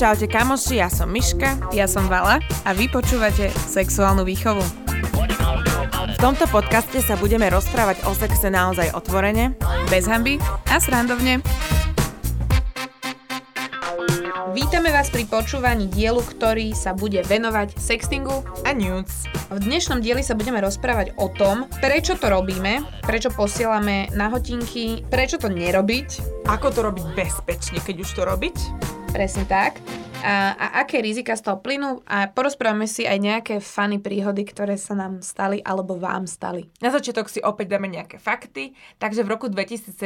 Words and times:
Čaute 0.00 0.24
kamoši, 0.32 0.80
ja 0.80 0.88
som 0.88 1.12
Miška. 1.12 1.68
Ja 1.76 1.84
som 1.84 2.08
Vala 2.08 2.40
a 2.64 2.72
vy 2.72 2.88
počúvate 2.88 3.52
Sexuálnu 3.52 4.24
výchovu. 4.24 4.64
V 6.08 6.16
tomto 6.16 6.48
podcaste 6.48 7.04
sa 7.04 7.20
budeme 7.20 7.52
rozprávať 7.52 8.00
o 8.08 8.16
sexe 8.16 8.48
naozaj 8.48 8.96
otvorene, 8.96 9.52
Bez 9.92 10.08
hamby 10.08 10.40
a 10.72 10.80
srandovne. 10.80 11.44
Vás 14.96 15.12
pri 15.12 15.28
počúvaní 15.28 15.92
dielu, 15.92 16.24
ktorý 16.24 16.72
sa 16.72 16.96
bude 16.96 17.20
venovať 17.20 17.76
sextingu. 17.76 18.40
a 18.64 18.72
nudes. 18.72 19.28
V 19.52 19.60
dnešnom 19.60 20.00
dieli 20.00 20.24
sa 20.24 20.32
budeme 20.32 20.56
rozprávať 20.64 21.12
o 21.20 21.28
tom, 21.28 21.68
prečo 21.84 22.16
to 22.16 22.32
robíme, 22.32 22.80
prečo 23.04 23.28
posielame 23.28 24.08
nahotinky, 24.16 25.04
prečo 25.12 25.36
to 25.36 25.52
nerobiť, 25.52 26.40
Ako 26.48 26.72
to 26.72 26.80
robiť 26.80 27.12
bezpečne, 27.12 27.76
keď 27.84 27.96
už 28.08 28.10
to 28.16 28.22
robiť? 28.24 28.56
presne 29.12 29.44
tak, 29.48 29.80
a, 30.22 30.56
a 30.56 30.66
aké 30.84 31.00
rizika 31.04 31.36
z 31.36 31.44
toho 31.48 31.58
plynú 31.60 32.04
a 32.08 32.28
porozprávame 32.28 32.84
si 32.84 33.04
aj 33.04 33.18
nejaké 33.20 33.54
funny 33.60 34.00
príhody, 34.00 34.44
ktoré 34.44 34.80
sa 34.80 34.96
nám 34.96 35.24
stali 35.24 35.60
alebo 35.64 35.96
vám 35.96 36.28
stali. 36.28 36.68
Na 36.80 36.92
začiatok 36.92 37.28
si 37.32 37.40
opäť 37.40 37.76
dáme 37.76 37.88
nejaké 37.88 38.20
fakty. 38.20 38.72
Takže 39.00 39.24
v 39.24 39.32
roku 39.32 39.46
2017 39.48 39.96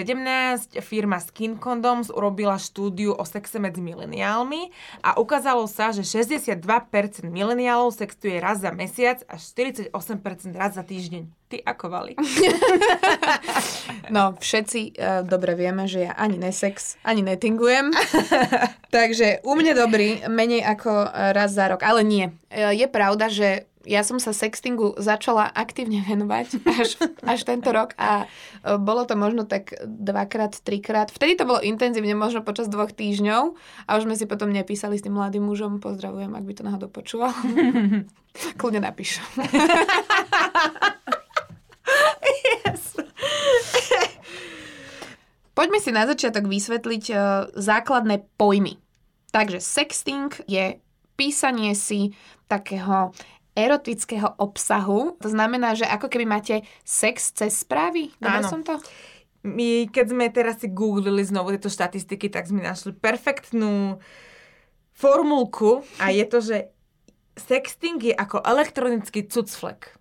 firma 0.83 1.19
Skin 1.19 1.59
Condoms 1.59 2.11
urobila 2.11 2.59
štúdiu 2.61 3.15
o 3.15 3.25
sexe 3.27 3.59
medzi 3.63 3.83
mileniálmi 3.83 4.71
a 5.03 5.19
ukázalo 5.19 5.65
sa, 5.71 5.95
že 5.95 6.07
62% 6.07 6.61
mileniálov 7.27 7.95
sextuje 7.95 8.39
raz 8.39 8.63
za 8.63 8.71
mesiac 8.75 9.23
a 9.27 9.39
48% 9.39 9.91
raz 10.55 10.79
za 10.79 10.85
týždeň. 10.85 11.40
Ty 11.51 11.59
ako 11.67 11.87
vali? 11.91 12.15
No, 14.11 14.35
všetci 14.35 14.99
uh, 14.99 15.23
dobre 15.23 15.55
vieme, 15.55 15.87
že 15.87 16.11
ja 16.11 16.13
ani 16.19 16.35
nesex, 16.35 16.99
ani 17.07 17.23
netingujem. 17.23 17.95
Takže 18.91 19.47
u 19.47 19.55
mňa 19.55 19.73
dobrý, 19.79 20.27
menej 20.27 20.67
ako 20.67 20.91
uh, 21.07 21.31
raz 21.31 21.55
za 21.55 21.71
rok. 21.71 21.87
Ale 21.87 22.03
nie. 22.03 22.35
Uh, 22.51 22.75
je 22.75 22.91
pravda, 22.91 23.31
že 23.31 23.71
ja 23.87 24.03
som 24.05 24.19
sa 24.21 24.35
sextingu 24.35 24.99
začala 24.99 25.47
aktívne 25.47 26.05
venovať 26.05 26.61
až, 26.69 26.91
až 27.25 27.41
tento 27.49 27.73
rok 27.73 27.97
a 27.97 28.29
bolo 28.77 29.09
to 29.09 29.17
možno 29.17 29.49
tak 29.49 29.73
dvakrát, 29.81 30.53
trikrát. 30.61 31.09
Vtedy 31.09 31.41
to 31.41 31.49
bolo 31.49 31.65
intenzívne, 31.65 32.13
možno 32.13 32.45
počas 32.45 32.69
dvoch 32.69 32.93
týždňov 32.93 33.57
a 33.89 33.91
už 33.97 34.05
sme 34.05 34.21
si 34.21 34.29
potom 34.29 34.53
nepísali 34.53 35.01
s 35.01 35.05
tým 35.07 35.17
mladým 35.17 35.49
mužom. 35.49 35.81
Pozdravujem, 35.81 36.29
ak 36.37 36.45
by 36.45 36.53
to 36.53 36.63
náhodou 36.67 36.93
počúval. 36.93 37.33
Kľudne 38.61 38.85
napíš. 38.85 39.17
Poďme 45.57 45.79
si 45.83 45.91
na 45.93 46.09
začiatok 46.09 46.49
vysvetliť 46.49 47.05
uh, 47.13 47.19
základné 47.53 48.25
pojmy. 48.41 48.81
Takže 49.31 49.63
sexting 49.63 50.33
je 50.49 50.81
písanie 51.15 51.77
si 51.77 52.17
takého 52.49 53.13
erotického 53.53 54.41
obsahu. 54.41 55.21
To 55.21 55.29
znamená, 55.29 55.77
že 55.77 55.85
ako 55.85 56.09
keby 56.09 56.25
máte 56.25 56.65
sex 56.83 57.35
cez 57.37 57.61
správy. 57.61 58.09
Dobre 58.17 58.43
som 58.49 58.65
to? 58.65 58.81
My, 59.45 59.89
keď 59.89 60.07
sme 60.13 60.27
teraz 60.33 60.61
si 60.61 60.69
googlili 60.69 61.25
znovu 61.25 61.53
tieto 61.57 61.73
štatistiky, 61.73 62.29
tak 62.29 62.49
sme 62.49 62.61
našli 62.61 62.93
perfektnú 62.93 64.01
formulku 64.93 65.81
a 65.97 66.13
je 66.13 66.25
to, 66.29 66.39
že 66.45 66.57
sexting 67.37 68.01
je 68.01 68.15
ako 68.17 68.45
elektronický 68.45 69.25
cucflek. 69.25 69.97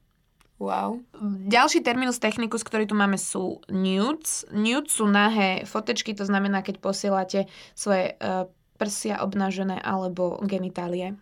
Wow. 0.59 0.99
Ďalší 1.47 1.79
terminus 1.88 2.19
technicus, 2.19 2.67
ktorý 2.67 2.83
tu 2.83 2.91
máme, 2.91 3.15
sú 3.15 3.63
nudes. 3.71 4.43
Nudes 4.52 4.91
sú 4.91 5.07
nahé 5.07 5.63
fotečky, 5.63 6.11
to 6.11 6.27
znamená, 6.27 6.59
keď 6.59 6.83
posielate 6.83 7.47
svoje 7.71 8.19
uh, 8.19 8.43
prsia 8.75 9.23
obnažené 9.23 9.79
alebo 9.79 10.35
genitálie. 10.43 11.16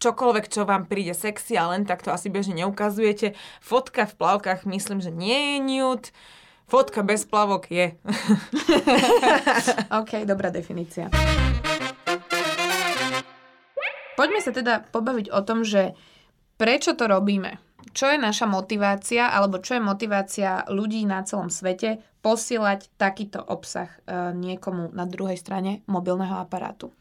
Čokoľvek, 0.00 0.48
čo 0.48 0.64
vám 0.64 0.88
príde 0.88 1.12
sexy 1.12 1.60
a 1.60 1.68
len 1.72 1.84
tak 1.84 2.00
to 2.00 2.08
asi 2.08 2.32
bežne 2.32 2.56
neukazujete. 2.56 3.36
Fotka 3.60 4.08
v 4.08 4.16
plavkách 4.16 4.64
myslím, 4.64 5.04
že 5.04 5.12
nie 5.12 5.36
je 5.36 5.56
nude. 5.60 6.08
Fotka 6.68 7.04
bez 7.04 7.28
plavok 7.28 7.68
je. 7.68 8.00
OK, 10.00 10.24
dobrá 10.24 10.48
definícia. 10.48 11.12
Poďme 14.16 14.40
sa 14.40 14.52
teda 14.56 14.88
pobaviť 14.88 15.28
o 15.36 15.40
tom, 15.44 15.62
že 15.68 15.92
prečo 16.56 16.96
to 16.96 17.04
robíme. 17.04 17.65
Čo 17.96 18.12
je 18.12 18.20
naša 18.20 18.44
motivácia, 18.44 19.32
alebo 19.32 19.56
čo 19.56 19.80
je 19.80 19.82
motivácia 19.88 20.68
ľudí 20.68 21.08
na 21.08 21.24
celom 21.24 21.48
svete 21.48 22.04
posielať 22.20 22.92
takýto 23.00 23.40
obsah 23.40 23.88
e, 23.88 24.36
niekomu 24.36 24.92
na 24.92 25.08
druhej 25.08 25.40
strane 25.40 25.80
mobilného 25.88 26.44
aparátu. 26.44 26.92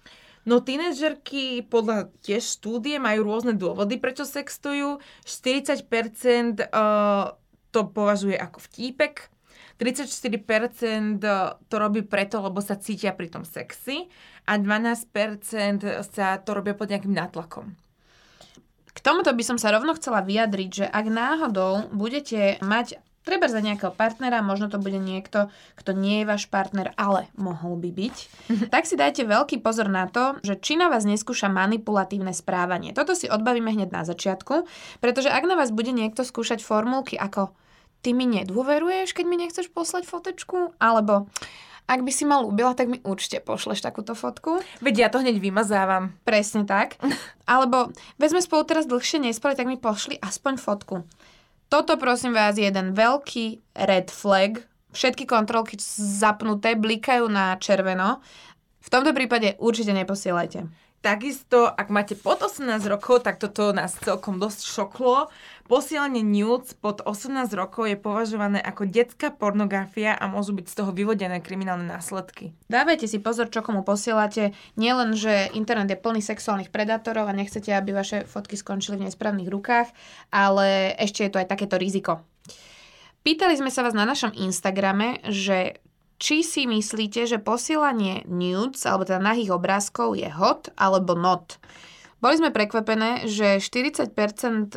No 0.47 0.63
tínežerky 0.63 1.67
podľa 1.67 2.13
tiež 2.23 2.61
štúdie 2.61 3.01
majú 3.01 3.27
rôzne 3.27 3.57
dôvody, 3.57 3.97
prečo 3.97 4.29
sextujú. 4.29 5.01
40% 5.25 6.69
uh, 6.69 7.33
to 7.73 7.81
považuje 7.89 8.37
ako 8.37 8.61
vtípek, 8.69 9.33
34% 9.81 11.19
to 11.65 11.75
robí 11.75 12.05
preto, 12.05 12.39
lebo 12.39 12.61
sa 12.61 12.79
cítia 12.79 13.11
pri 13.11 13.27
tom 13.33 13.41
sexy 13.41 14.07
a 14.45 14.55
12% 14.55 15.09
sa 16.07 16.39
to 16.39 16.49
robia 16.53 16.77
pod 16.77 16.93
nejakým 16.93 17.11
nátlakom. 17.11 17.73
K 18.95 18.99
tomuto 19.03 19.29
by 19.35 19.43
som 19.43 19.57
sa 19.59 19.75
rovno 19.75 19.91
chcela 19.99 20.23
vyjadriť, 20.23 20.69
že 20.71 20.85
ak 20.87 21.05
náhodou 21.11 21.91
budete 21.91 22.57
mať 22.63 23.03
treba 23.25 23.49
za 23.49 23.59
nejakého 23.59 23.91
partnera, 23.91 24.45
možno 24.45 24.69
to 24.69 24.77
bude 24.77 25.01
niekto, 25.01 25.49
kto 25.75 25.97
nie 25.97 26.21
je 26.21 26.29
váš 26.29 26.45
partner, 26.45 26.93
ale 26.95 27.27
mohol 27.35 27.75
by 27.75 27.89
byť, 27.89 28.15
tak 28.73 28.85
si 28.85 28.95
dajte 28.95 29.25
veľký 29.25 29.59
pozor 29.65 29.89
na 29.89 30.05
to, 30.07 30.37
že 30.45 30.61
či 30.61 30.77
na 30.77 30.87
vás 30.87 31.03
neskúša 31.03 31.49
manipulatívne 31.49 32.31
správanie. 32.31 32.93
Toto 32.93 33.17
si 33.17 33.25
odbavíme 33.25 33.73
hneď 33.73 33.89
na 33.89 34.05
začiatku, 34.05 34.69
pretože 35.01 35.33
ak 35.33 35.43
na 35.43 35.57
vás 35.57 35.73
bude 35.73 35.89
niekto 35.91 36.21
skúšať 36.21 36.61
formulky 36.61 37.17
ako 37.17 37.51
ty 38.05 38.13
mi 38.13 38.29
nedôveruješ, 38.29 39.17
keď 39.17 39.25
mi 39.25 39.41
nechceš 39.41 39.73
poslať 39.73 40.05
fotečku, 40.05 40.77
alebo 40.77 41.25
ak 41.85 42.01
by 42.01 42.11
si 42.11 42.25
ma 42.25 42.41
ľúbila, 42.41 42.73
tak 42.73 42.89
mi 42.89 42.97
určite 43.05 43.45
pošleš 43.45 43.85
takúto 43.85 44.17
fotku. 44.17 44.57
Veď 44.81 44.95
ja 45.05 45.07
to 45.13 45.21
hneď 45.21 45.37
vymazávam. 45.37 46.17
Presne 46.25 46.65
tak. 46.65 46.97
Alebo 47.49 47.93
veď 48.17 48.37
sme 48.37 48.41
spolu 48.41 48.65
teraz 48.65 48.89
dlhšie 48.89 49.21
nespali, 49.21 49.53
tak 49.53 49.69
mi 49.69 49.77
pošli 49.77 50.17
aspoň 50.17 50.53
fotku. 50.57 51.05
Toto 51.69 51.97
prosím 51.97 52.33
vás 52.33 52.57
je 52.57 52.65
jeden 52.65 52.97
veľký 52.97 53.77
red 53.85 54.09
flag. 54.09 54.65
Všetky 54.95 55.27
kontrolky 55.27 55.77
zapnuté, 55.99 56.73
blikajú 56.73 57.27
na 57.29 57.57
červeno. 57.61 58.23
V 58.85 58.89
tomto 58.89 59.11
prípade 59.17 59.57
určite 59.57 59.91
neposielajte. 59.93 60.84
Takisto, 61.05 61.69
ak 61.69 61.93
máte 61.93 62.17
pod 62.17 62.41
18 62.41 62.81
rokov, 62.89 63.21
tak 63.21 63.37
toto 63.37 63.69
nás 63.77 63.93
celkom 63.93 64.41
dosť 64.41 64.65
šoklo. 64.65 65.29
Posielanie 65.69 66.25
nudes 66.25 66.73
pod 66.73 67.05
18 67.05 67.45
rokov 67.53 67.85
je 67.85 67.93
považované 67.93 68.57
ako 68.57 68.89
detská 68.89 69.29
pornografia 69.29 70.17
a 70.17 70.25
môžu 70.25 70.57
byť 70.57 70.65
z 70.65 70.73
toho 70.81 70.89
vyvodené 70.89 71.45
kriminálne 71.45 71.85
následky. 71.85 72.57
Dávajte 72.73 73.05
si 73.05 73.21
pozor, 73.21 73.53
čo 73.53 73.61
komu 73.61 73.85
posielate. 73.85 74.57
Nielen, 74.81 75.13
že 75.13 75.53
internet 75.53 75.93
je 75.93 76.01
plný 76.01 76.25
sexuálnych 76.25 76.73
predátorov 76.73 77.29
a 77.29 77.37
nechcete, 77.37 77.69
aby 77.69 77.93
vaše 77.93 78.25
fotky 78.25 78.57
skončili 78.57 78.97
v 78.97 79.05
nesprávnych 79.05 79.53
rukách, 79.53 79.93
ale 80.33 80.97
ešte 80.97 81.21
je 81.21 81.29
to 81.29 81.37
aj 81.37 81.53
takéto 81.53 81.77
riziko. 81.77 82.25
Pýtali 83.21 83.53
sme 83.57 83.69
sa 83.69 83.85
vás 83.85 83.93
na 83.93 84.09
našom 84.09 84.33
Instagrame, 84.33 85.21
že 85.29 85.84
či 86.15 86.41
si 86.41 86.63
myslíte, 86.65 87.27
že 87.27 87.43
posielanie 87.43 88.23
nudes, 88.27 88.87
alebo 88.87 89.03
teda 89.03 89.19
nahých 89.19 89.55
obrázkov 89.55 90.15
je 90.15 90.31
hot 90.31 90.71
alebo 90.79 91.15
not. 91.15 91.59
Boli 92.23 92.39
sme 92.39 92.49
prekvapené, 92.49 93.27
že 93.27 93.59
40% 93.61 94.11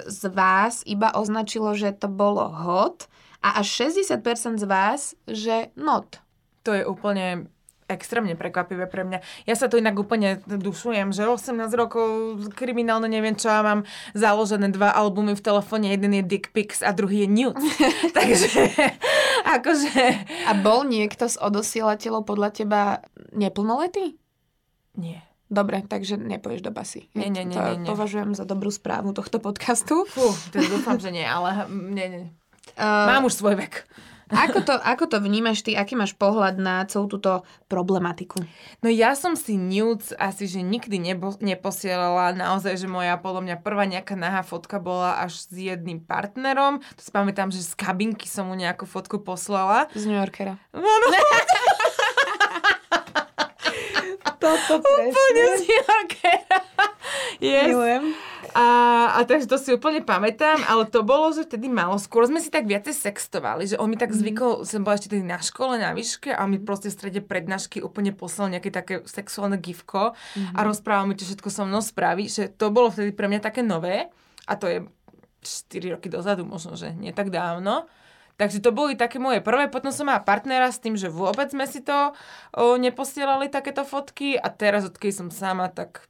z 0.04 0.22
vás 0.34 0.82
iba 0.84 1.14
označilo, 1.14 1.72
že 1.72 1.94
to 1.94 2.10
bolo 2.10 2.50
hot 2.50 3.06
a 3.40 3.62
až 3.62 3.88
60% 3.88 4.58
z 4.58 4.66
vás, 4.66 5.14
že 5.24 5.70
not. 5.78 6.20
To 6.66 6.74
je 6.74 6.82
úplne 6.84 7.48
extrémne 7.88 8.36
prekvapivé 8.36 8.84
pre 8.86 9.02
mňa. 9.02 9.18
Ja 9.48 9.56
sa 9.56 9.66
to 9.66 9.80
inak 9.80 9.96
úplne 9.96 10.44
dušujem, 10.44 11.16
že 11.16 11.24
18 11.24 11.72
rokov 11.72 12.08
kriminálne 12.52 13.08
neviem 13.08 13.34
čo, 13.34 13.48
ja 13.48 13.64
mám 13.64 13.88
založené 14.12 14.68
dva 14.70 14.92
albumy 14.92 15.32
v 15.32 15.42
telefóne, 15.42 15.88
jeden 15.88 16.12
je 16.12 16.22
Dick 16.22 16.52
Pics 16.52 16.84
a 16.84 16.92
druhý 16.92 17.24
je 17.24 17.28
Nude. 17.32 17.60
Takže 18.18 18.76
akože... 19.58 19.96
A 20.46 20.52
bol 20.60 20.84
niekto 20.84 21.26
z 21.26 21.40
odosielateľov 21.40 22.28
podľa 22.28 22.48
teba 22.52 22.80
neplnoletý? 23.32 24.20
Nie. 24.94 25.24
Dobre, 25.48 25.80
takže 25.80 26.20
nepoješ 26.20 26.60
do 26.60 26.68
basy. 26.68 27.08
Nie, 27.16 27.32
nie, 27.32 27.48
nie, 27.48 27.56
to 27.56 27.64
nie, 27.64 27.80
nie. 27.80 27.88
považujem 27.88 28.36
za 28.36 28.44
dobrú 28.44 28.68
správu 28.68 29.16
tohto 29.16 29.40
podcastu. 29.40 30.04
Fú, 30.04 30.28
to 30.52 30.60
dúfam, 30.60 31.00
že 31.00 31.08
nie, 31.08 31.24
ale 31.24 31.64
nie, 31.72 32.06
nie. 32.12 32.24
Uh, 32.76 33.08
Mám 33.08 33.24
už 33.24 33.40
svoj 33.40 33.56
vek. 33.56 33.88
Ako 34.28 34.60
to, 34.60 34.74
ako 34.76 35.04
to 35.08 35.16
vnímaš 35.24 35.64
ty? 35.64 35.72
Aký 35.72 35.96
máš 35.96 36.12
pohľad 36.12 36.60
na 36.60 36.84
celú 36.84 37.08
túto 37.08 37.42
problematiku? 37.66 38.44
No 38.84 38.88
ja 38.92 39.16
som 39.16 39.32
si 39.34 39.56
nudes 39.56 40.12
asi, 40.16 40.44
že 40.44 40.60
nikdy 40.60 41.00
nebo, 41.00 41.32
neposielala. 41.40 42.36
Naozaj, 42.36 42.76
že 42.76 42.88
moja 42.88 43.16
podľa 43.16 43.42
mňa 43.48 43.56
prvá 43.64 43.88
nejaká 43.88 44.14
nahá 44.14 44.44
fotka 44.44 44.76
bola 44.76 45.20
až 45.24 45.48
s 45.48 45.52
jedným 45.52 46.04
partnerom. 46.04 46.84
To 46.96 47.00
si 47.00 47.08
pamätám, 47.08 47.48
že 47.48 47.64
z 47.64 47.72
kabinky 47.72 48.28
som 48.28 48.52
mu 48.52 48.54
nejakú 48.56 48.84
fotku 48.84 49.20
poslala. 49.24 49.88
Z 49.96 50.04
New 50.04 50.16
Yorkera. 50.16 50.60
Áno. 50.76 50.84
Toto 54.38 54.78
Úplne 54.78 55.10
presne. 55.10 55.44
z 55.58 55.62
nejaké. 55.66 56.32
yes. 57.42 57.66
Milujem. 57.68 58.04
A, 58.58 58.66
a 59.14 59.20
takže 59.22 59.46
to 59.46 59.54
si 59.54 59.70
úplne 59.70 60.02
pamätám, 60.02 60.58
ale 60.66 60.82
to 60.90 61.06
bolo, 61.06 61.30
že 61.30 61.46
vtedy 61.46 61.70
malo. 61.70 61.94
Skôr 61.94 62.26
sme 62.26 62.42
si 62.42 62.50
tak 62.50 62.66
viacej 62.66 62.90
sextovali, 62.90 63.70
že 63.70 63.78
on 63.78 63.86
mi 63.86 63.94
tak 63.94 64.10
zvykol, 64.10 64.66
som 64.66 64.82
bola 64.82 64.98
ešte 64.98 65.14
tedy 65.14 65.22
na 65.22 65.38
škole, 65.38 65.78
na 65.78 65.94
výške 65.94 66.34
a 66.34 66.42
mi 66.50 66.58
proste 66.58 66.90
v 66.90 66.98
strede 66.98 67.20
prednášky 67.22 67.78
úplne 67.78 68.10
poslal 68.10 68.50
nejaké 68.50 68.74
také 68.74 69.06
sexuálne 69.06 69.62
gifko 69.62 70.18
a 70.58 70.60
rozprával 70.66 71.06
mi, 71.06 71.14
čo 71.14 71.30
všetko 71.30 71.48
so 71.54 71.62
mnou 71.70 71.78
spraví, 71.78 72.26
že 72.26 72.50
to 72.50 72.74
bolo 72.74 72.90
vtedy 72.90 73.14
pre 73.14 73.30
mňa 73.30 73.46
také 73.46 73.62
nové 73.62 74.10
a 74.50 74.52
to 74.58 74.66
je 74.66 74.78
4 75.46 75.94
roky 75.94 76.10
dozadu 76.10 76.42
možno, 76.42 76.74
že 76.74 76.90
nie 76.98 77.14
tak 77.14 77.30
dávno. 77.30 77.86
Takže 78.38 78.58
to 78.58 78.74
boli 78.74 78.98
také 78.98 79.22
moje 79.22 79.38
prvé, 79.38 79.70
potom 79.70 79.90
som 79.94 80.06
mala 80.06 80.22
partnera 80.22 80.70
s 80.70 80.82
tým, 80.82 80.94
že 80.94 81.10
vôbec 81.10 81.50
sme 81.50 81.66
si 81.66 81.82
to 81.82 82.14
o, 82.54 82.78
neposielali 82.78 83.50
takéto 83.50 83.82
fotky 83.82 84.38
a 84.38 84.46
teraz, 84.50 84.86
odkedy 84.86 85.10
som 85.10 85.28
sama, 85.30 85.66
tak 85.70 86.06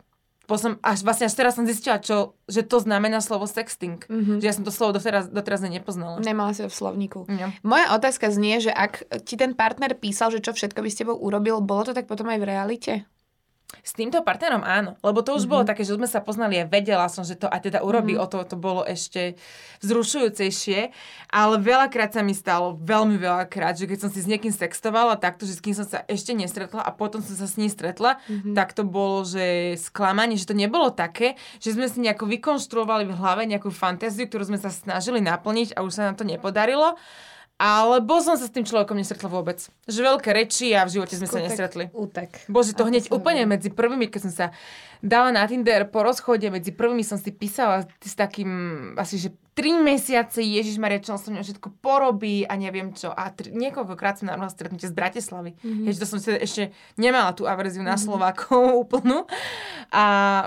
potom 0.49 0.81
až 0.81 1.05
vlastne 1.05 1.29
až 1.29 1.37
teraz 1.37 1.61
som 1.61 1.69
zistila, 1.69 2.01
čo, 2.01 2.33
že 2.49 2.65
to 2.65 2.81
znamená 2.81 3.21
slovo 3.21 3.45
sexting. 3.45 4.01
Mm-hmm. 4.09 4.41
Že 4.41 4.47
ja 4.49 4.55
som 4.57 4.65
to 4.65 4.73
slovo 4.73 4.97
doteraz, 4.97 5.29
doteraz 5.29 5.61
nepoznala. 5.61 6.25
Nemala 6.25 6.57
si 6.57 6.65
ho 6.65 6.73
v 6.73 6.75
slovníku. 6.75 7.29
Nie. 7.29 7.53
Moja 7.61 7.93
otázka 7.93 8.33
znie, 8.33 8.65
že 8.65 8.73
ak 8.73 9.05
ti 9.29 9.37
ten 9.37 9.53
partner 9.53 9.93
písal, 9.93 10.33
že 10.33 10.41
čo 10.41 10.57
všetko 10.57 10.81
by 10.81 10.89
s 10.89 10.99
tebou 11.05 11.21
urobil, 11.21 11.61
bolo 11.61 11.93
to 11.93 11.93
tak 11.93 12.09
potom 12.09 12.33
aj 12.33 12.41
v 12.41 12.49
realite? 12.49 12.93
S 13.85 13.93
týmto 13.93 14.25
partnerom 14.25 14.65
áno, 14.65 14.97
lebo 15.05 15.21
to 15.21 15.37
už 15.37 15.45
mm-hmm. 15.45 15.53
bolo 15.53 15.69
také, 15.69 15.85
že 15.85 15.93
sme 15.93 16.09
sa 16.09 16.25
poznali 16.25 16.57
a 16.57 16.65
vedela 16.65 17.05
som, 17.13 17.21
že 17.21 17.37
to 17.37 17.53
aj 17.53 17.69
teda 17.69 17.85
urobí, 17.85 18.17
mm-hmm. 18.17 18.25
o 18.25 18.33
to, 18.33 18.41
to 18.49 18.57
bolo 18.57 18.81
ešte 18.81 19.37
vzrušujúcejšie, 19.85 20.89
ale 21.29 21.55
veľakrát 21.61 22.17
sa 22.17 22.25
mi 22.25 22.33
stalo, 22.33 22.81
veľmi 22.81 23.21
veľakrát, 23.21 23.77
že 23.77 23.85
keď 23.85 23.99
som 24.01 24.11
si 24.13 24.25
s 24.25 24.31
niekým 24.31 24.57
sextovala 24.57 25.21
takto, 25.21 25.45
že 25.45 25.61
s 25.61 25.65
kým 25.65 25.77
som 25.77 25.85
sa 25.85 26.01
ešte 26.09 26.33
nestretla 26.33 26.81
a 26.81 26.91
potom 26.97 27.21
som 27.21 27.37
sa 27.37 27.45
s 27.45 27.61
ním 27.61 27.69
stretla, 27.69 28.17
mm-hmm. 28.25 28.57
tak 28.57 28.73
to 28.73 28.89
bolo, 28.89 29.29
že 29.29 29.77
sklamanie, 29.77 30.41
že 30.41 30.49
to 30.49 30.57
nebolo 30.57 30.89
také, 30.89 31.37
že 31.61 31.77
sme 31.77 31.93
si 31.93 32.01
nejako 32.01 32.25
vykonštruovali 32.25 33.05
v 33.05 33.17
hlave 33.21 33.45
nejakú 33.45 33.69
fantáziu, 33.69 34.25
ktorú 34.25 34.49
sme 34.49 34.59
sa 34.61 34.73
snažili 34.73 35.21
naplniť 35.21 35.77
a 35.77 35.85
už 35.85 35.93
sa 35.93 36.09
nám 36.09 36.17
to 36.17 36.25
nepodarilo. 36.25 36.97
Alebo 37.59 38.23
som 38.23 38.39
sa 38.39 38.47
s 38.47 38.55
tým 38.55 38.63
človekom 38.63 38.95
nestretla 38.95 39.27
vôbec. 39.27 39.59
Že 39.91 40.15
veľké 40.15 40.31
reči 40.31 40.79
a 40.79 40.87
v 40.87 40.95
živote 40.95 41.19
sme 41.19 41.27
sa 41.27 41.43
nestretli. 41.43 41.91
Útek. 41.91 42.47
Bože, 42.47 42.71
to 42.71 42.87
Ako 42.87 42.91
hneď 42.95 43.05
úplne 43.11 43.43
hovorí. 43.43 43.55
medzi 43.59 43.69
prvými, 43.75 44.07
keď 44.07 44.21
som 44.31 44.33
sa 44.33 44.47
dala 45.03 45.35
na 45.35 45.43
Tinder 45.43 45.91
po 45.91 46.07
rozchode, 46.07 46.47
medzi 46.55 46.71
prvými 46.71 47.03
som 47.03 47.19
si 47.19 47.35
písala 47.35 47.83
s 47.99 48.15
takým, 48.15 48.51
asi 48.95 49.19
že 49.19 49.35
3 49.59 49.75
mesiace, 49.83 50.39
Ježiš 50.39 50.79
Maria, 50.79 51.03
čo 51.03 51.19
on 51.19 51.19
so 51.19 51.35
mňa 51.35 51.43
všetko 51.43 51.83
porobí 51.83 52.47
a 52.47 52.55
neviem 52.55 52.95
čo. 52.95 53.11
A 53.11 53.35
tri, 53.35 53.51
niekoľkokrát 53.51 54.23
som 54.23 54.31
normálne 54.31 54.55
stretnutie 54.55 54.87
z 54.87 54.95
Bratislavy. 54.95 55.59
Mm-hmm. 55.59 55.83
Keďže 55.83 55.99
to 55.99 56.07
som 56.07 56.19
si 56.23 56.31
ešte 56.31 56.63
nemala 56.95 57.35
tú 57.35 57.43
averziu 57.51 57.83
na 57.83 57.99
Slovákov 57.99 58.55
úplnú. 58.87 59.27
A 59.91 60.05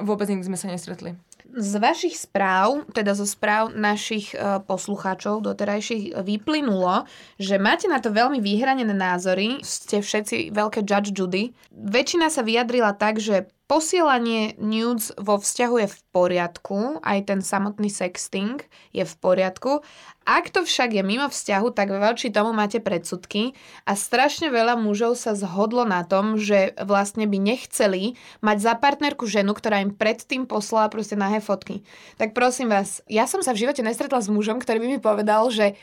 vôbec 0.08 0.32
nikdy 0.32 0.48
sme 0.48 0.56
sa 0.56 0.72
nestretli. 0.72 1.20
Z 1.52 1.74
vašich 1.84 2.16
správ, 2.16 2.88
teda 2.96 3.12
zo 3.12 3.28
správ 3.28 3.76
našich 3.76 4.32
e, 4.32 4.64
poslucháčov 4.64 5.44
doterajších, 5.44 6.16
vyplynulo, 6.24 7.04
že 7.36 7.60
máte 7.60 7.92
na 7.92 8.00
to 8.00 8.12
veľmi 8.16 8.40
vyhranené 8.40 8.96
názory, 8.96 9.60
ste 9.60 10.00
všetci 10.00 10.56
veľké 10.56 10.88
judge 10.88 11.12
Judy. 11.12 11.52
Väčšina 11.76 12.32
sa 12.32 12.42
vyjadrila 12.48 12.96
tak, 12.96 13.20
že 13.20 13.52
posielanie 13.72 14.60
nudes 14.60 15.16
vo 15.16 15.40
vzťahu 15.40 15.76
je 15.80 15.88
v 15.88 15.98
poriadku, 16.12 17.00
aj 17.08 17.32
ten 17.32 17.40
samotný 17.40 17.88
sexting 17.88 18.60
je 18.92 19.08
v 19.08 19.14
poriadku. 19.16 19.80
Ak 20.28 20.52
to 20.52 20.68
však 20.68 20.92
je 20.92 21.00
mimo 21.00 21.32
vzťahu, 21.32 21.72
tak 21.72 21.88
voči 21.88 22.36
tomu 22.36 22.52
máte 22.52 22.84
predsudky 22.84 23.56
a 23.88 23.96
strašne 23.96 24.52
veľa 24.52 24.76
mužov 24.76 25.16
sa 25.16 25.40
zhodlo 25.40 25.88
na 25.88 26.04
tom, 26.04 26.36
že 26.36 26.76
vlastne 26.84 27.32
by 27.32 27.40
nechceli 27.40 28.20
mať 28.44 28.58
za 28.60 28.74
partnerku 28.76 29.24
ženu, 29.24 29.56
ktorá 29.56 29.80
im 29.80 29.96
predtým 29.96 30.52
poslala 30.52 30.92
proste 30.92 31.16
nahé 31.16 31.40
fotky. 31.40 31.88
Tak 32.20 32.36
prosím 32.36 32.76
vás, 32.76 33.00
ja 33.08 33.24
som 33.24 33.40
sa 33.40 33.56
v 33.56 33.64
živote 33.64 33.88
nestretla 33.88 34.20
s 34.20 34.28
mužom, 34.28 34.60
ktorý 34.60 34.84
by 34.84 34.88
mi 34.92 35.00
povedal, 35.00 35.48
že 35.48 35.80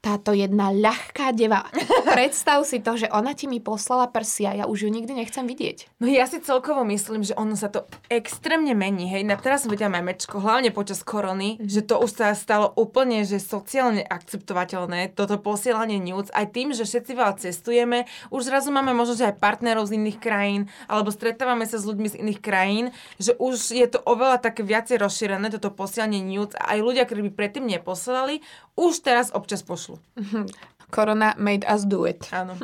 táto 0.00 0.32
jedna 0.32 0.72
ľahká 0.72 1.36
deva. 1.36 1.68
Predstav 2.16 2.64
si 2.64 2.80
to, 2.80 2.96
že 2.96 3.12
ona 3.12 3.36
ti 3.36 3.44
mi 3.46 3.60
poslala 3.60 4.08
prsia, 4.08 4.56
ja 4.56 4.64
už 4.64 4.88
ju 4.88 4.90
nikdy 4.90 5.12
nechcem 5.12 5.44
vidieť. 5.44 6.00
No 6.00 6.08
ja 6.08 6.24
si 6.24 6.40
celkovo 6.40 6.82
myslím, 6.88 7.20
že 7.20 7.36
ono 7.36 7.52
sa 7.52 7.68
to 7.68 7.84
extrémne 8.08 8.72
mení. 8.72 9.12
Hej, 9.12 9.28
na 9.28 9.36
teraz 9.36 9.68
som 9.68 9.70
videla 9.70 9.92
memečko, 9.92 10.40
hlavne 10.40 10.72
počas 10.72 11.04
korony, 11.04 11.60
mm-hmm. 11.60 11.68
že 11.68 11.80
to 11.84 12.00
už 12.00 12.10
sa 12.16 12.32
stalo 12.32 12.72
úplne, 12.80 13.28
že 13.28 13.36
sociálne 13.36 14.00
akceptovateľné, 14.00 15.12
toto 15.12 15.36
posielanie 15.36 16.00
nudes, 16.00 16.32
aj 16.32 16.48
tým, 16.56 16.72
že 16.72 16.88
všetci 16.88 17.12
veľa 17.12 17.34
cestujeme, 17.36 18.08
už 18.32 18.48
zrazu 18.48 18.72
máme 18.72 18.96
možno, 18.96 19.20
že 19.20 19.28
aj 19.28 19.36
partnerov 19.36 19.84
z 19.92 20.00
iných 20.00 20.18
krajín, 20.18 20.62
alebo 20.88 21.12
stretávame 21.12 21.68
sa 21.68 21.76
s 21.76 21.84
ľuďmi 21.84 22.08
z 22.08 22.18
iných 22.24 22.40
krajín, 22.40 22.84
že 23.20 23.36
už 23.36 23.76
je 23.76 23.84
to 23.84 24.00
oveľa 24.08 24.40
také 24.40 24.64
viacej 24.64 24.96
rozšírené, 24.96 25.52
toto 25.52 25.68
posielanie 25.68 26.24
nudes 26.24 26.56
a 26.56 26.72
aj 26.72 26.78
ľudia, 26.80 27.04
ktorí 27.04 27.28
by 27.28 27.32
predtým 27.36 27.68
neposielali, 27.68 28.40
už 28.80 29.04
teraz 29.04 29.28
občas 29.36 29.60
pošlu. 29.90 30.46
Korona 30.94 31.38
made 31.38 31.62
us 31.70 31.86
do 31.86 32.02
it. 32.02 32.26
Áno. 32.34 32.58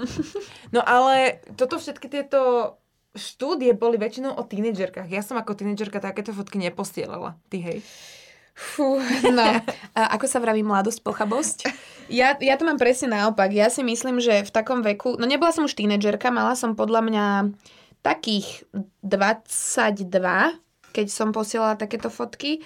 No 0.75 0.83
ale 0.83 1.39
toto 1.55 1.79
všetky 1.79 2.11
tieto 2.11 2.75
štúdie 3.15 3.71
boli 3.73 3.97
väčšinou 3.97 4.35
o 4.35 4.43
tínedžerkách. 4.43 5.07
Ja 5.07 5.23
som 5.23 5.39
ako 5.39 5.55
tínedžerka 5.55 6.03
takéto 6.03 6.35
fotky 6.35 6.59
neposielala. 6.59 7.39
Ty 7.49 7.59
hej. 7.63 7.79
Fú, 8.57 8.99
no. 9.31 9.47
A 9.95 10.01
ako 10.17 10.27
sa 10.27 10.43
vraví 10.43 10.67
mladosť, 10.67 11.07
pochabosť? 11.07 11.59
Ja, 12.09 12.35
ja 12.41 12.59
to 12.59 12.67
mám 12.67 12.81
presne 12.81 13.15
naopak. 13.15 13.53
Ja 13.55 13.71
si 13.71 13.87
myslím, 13.87 14.19
že 14.19 14.43
v 14.43 14.51
takom 14.51 14.83
veku... 14.83 15.21
No 15.21 15.29
nebola 15.29 15.55
som 15.55 15.69
už 15.69 15.79
tínedžerka, 15.79 16.35
mala 16.35 16.59
som 16.59 16.75
podľa 16.75 17.05
mňa 17.07 17.27
takých 18.03 18.67
22, 19.07 20.11
keď 20.97 21.07
som 21.13 21.37
posielala 21.37 21.77
takéto 21.77 22.09
fotky. 22.09 22.65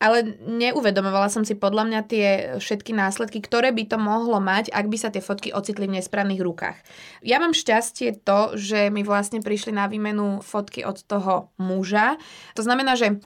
Ale 0.00 0.40
neuvedomovala 0.48 1.28
som 1.28 1.44
si 1.44 1.52
podľa 1.52 1.84
mňa 1.84 2.00
tie 2.08 2.26
všetky 2.56 2.96
následky, 2.96 3.44
ktoré 3.44 3.68
by 3.68 3.84
to 3.84 4.00
mohlo 4.00 4.40
mať, 4.40 4.72
ak 4.72 4.88
by 4.88 4.96
sa 4.96 5.12
tie 5.12 5.20
fotky 5.20 5.52
ocitli 5.52 5.84
v 5.84 6.00
nesprávnych 6.00 6.40
rukách. 6.40 6.80
Ja 7.20 7.36
mám 7.36 7.52
šťastie 7.52 8.24
to, 8.24 8.56
že 8.56 8.88
mi 8.88 9.04
vlastne 9.04 9.44
prišli 9.44 9.76
na 9.76 9.92
výmenu 9.92 10.40
fotky 10.40 10.88
od 10.88 11.04
toho 11.04 11.52
muža. 11.60 12.16
To 12.56 12.64
znamená, 12.64 12.96
že 12.96 13.20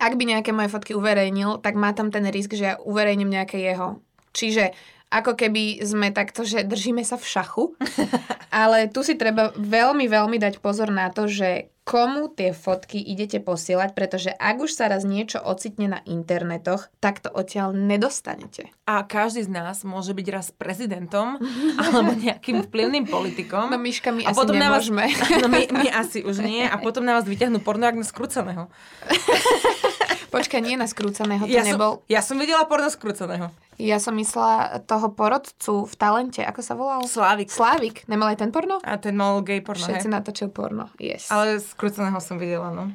ak 0.00 0.16
by 0.16 0.24
nejaké 0.32 0.56
moje 0.56 0.72
fotky 0.72 0.96
uverejnil, 0.96 1.60
tak 1.60 1.76
má 1.76 1.92
tam 1.92 2.08
ten 2.08 2.24
risk, 2.28 2.56
že 2.56 2.72
ja 2.72 2.80
uverejním 2.80 3.28
nejaké 3.28 3.60
jeho. 3.60 4.00
Čiže 4.32 4.72
ako 5.08 5.40
keby 5.40 5.80
sme 5.80 6.12
takto, 6.12 6.44
že 6.44 6.68
držíme 6.68 7.00
sa 7.00 7.16
v 7.16 7.24
šachu. 7.24 7.64
Ale 8.52 8.92
tu 8.92 9.00
si 9.00 9.16
treba 9.16 9.52
veľmi, 9.56 10.04
veľmi 10.04 10.36
dať 10.36 10.60
pozor 10.60 10.92
na 10.92 11.08
to, 11.08 11.28
že 11.28 11.72
komu 11.88 12.28
tie 12.28 12.52
fotky 12.52 13.00
idete 13.00 13.40
posielať, 13.40 13.96
pretože 13.96 14.28
ak 14.28 14.60
už 14.60 14.76
sa 14.76 14.92
raz 14.92 15.08
niečo 15.08 15.40
ocitne 15.40 15.96
na 15.96 16.00
internetoch, 16.04 16.92
tak 17.00 17.24
to 17.24 17.32
odtiaľ 17.32 17.72
nedostanete. 17.72 18.68
A 18.84 19.00
každý 19.08 19.48
z 19.48 19.50
nás 19.56 19.88
môže 19.88 20.12
byť 20.12 20.26
raz 20.28 20.52
prezidentom 20.52 21.40
alebo 21.80 22.12
nejakým 22.12 22.68
vplyvným 22.68 23.08
politikom. 23.08 23.72
No 23.72 23.80
Miška, 23.80 24.12
my 24.12 24.28
a 24.28 24.36
asi 24.36 24.36
potom 24.36 24.60
na 24.60 24.68
vás, 24.68 24.84
nemôžeme. 24.84 25.04
no 25.42 25.48
my, 25.48 25.64
my 25.72 25.88
asi 25.88 26.20
už 26.20 26.44
nie. 26.44 26.68
A 26.68 26.76
potom 26.76 27.08
na 27.08 27.16
vás 27.16 27.24
vyťahnú 27.24 27.64
porno, 27.64 27.88
ak 27.88 27.96
na 27.96 28.04
skrúcaného. 28.04 28.68
Počkaj, 30.28 30.60
nie 30.60 30.76
na 30.76 30.84
skrúcaného, 30.84 31.44
to 31.44 31.50
Ja 31.50 31.64
nebol. 31.64 32.00
som, 32.00 32.04
ja 32.06 32.20
som 32.20 32.36
videla 32.36 32.68
porno 32.68 32.86
skrúcaného. 32.86 33.48
Ja 33.78 34.02
som 34.02 34.18
myslela 34.18 34.82
toho 34.84 35.08
porodcu 35.08 35.86
v 35.86 35.94
talente, 35.94 36.42
ako 36.42 36.60
sa 36.60 36.74
volal? 36.74 37.06
Slávik. 37.06 37.46
Slávik. 37.48 38.02
Nemal 38.06 38.34
aj 38.34 38.42
ten 38.42 38.50
porno? 38.50 38.82
A 38.82 38.98
ten 38.98 39.14
mal 39.14 39.38
gay 39.40 39.62
porno, 39.62 39.80
Všetci 39.80 40.04
hej? 40.04 40.12
natočil 40.12 40.48
porno, 40.50 40.90
yes. 40.98 41.30
Ale 41.30 41.56
skrúceného 41.56 42.18
som 42.18 42.36
videla, 42.36 42.74
no. 42.74 42.90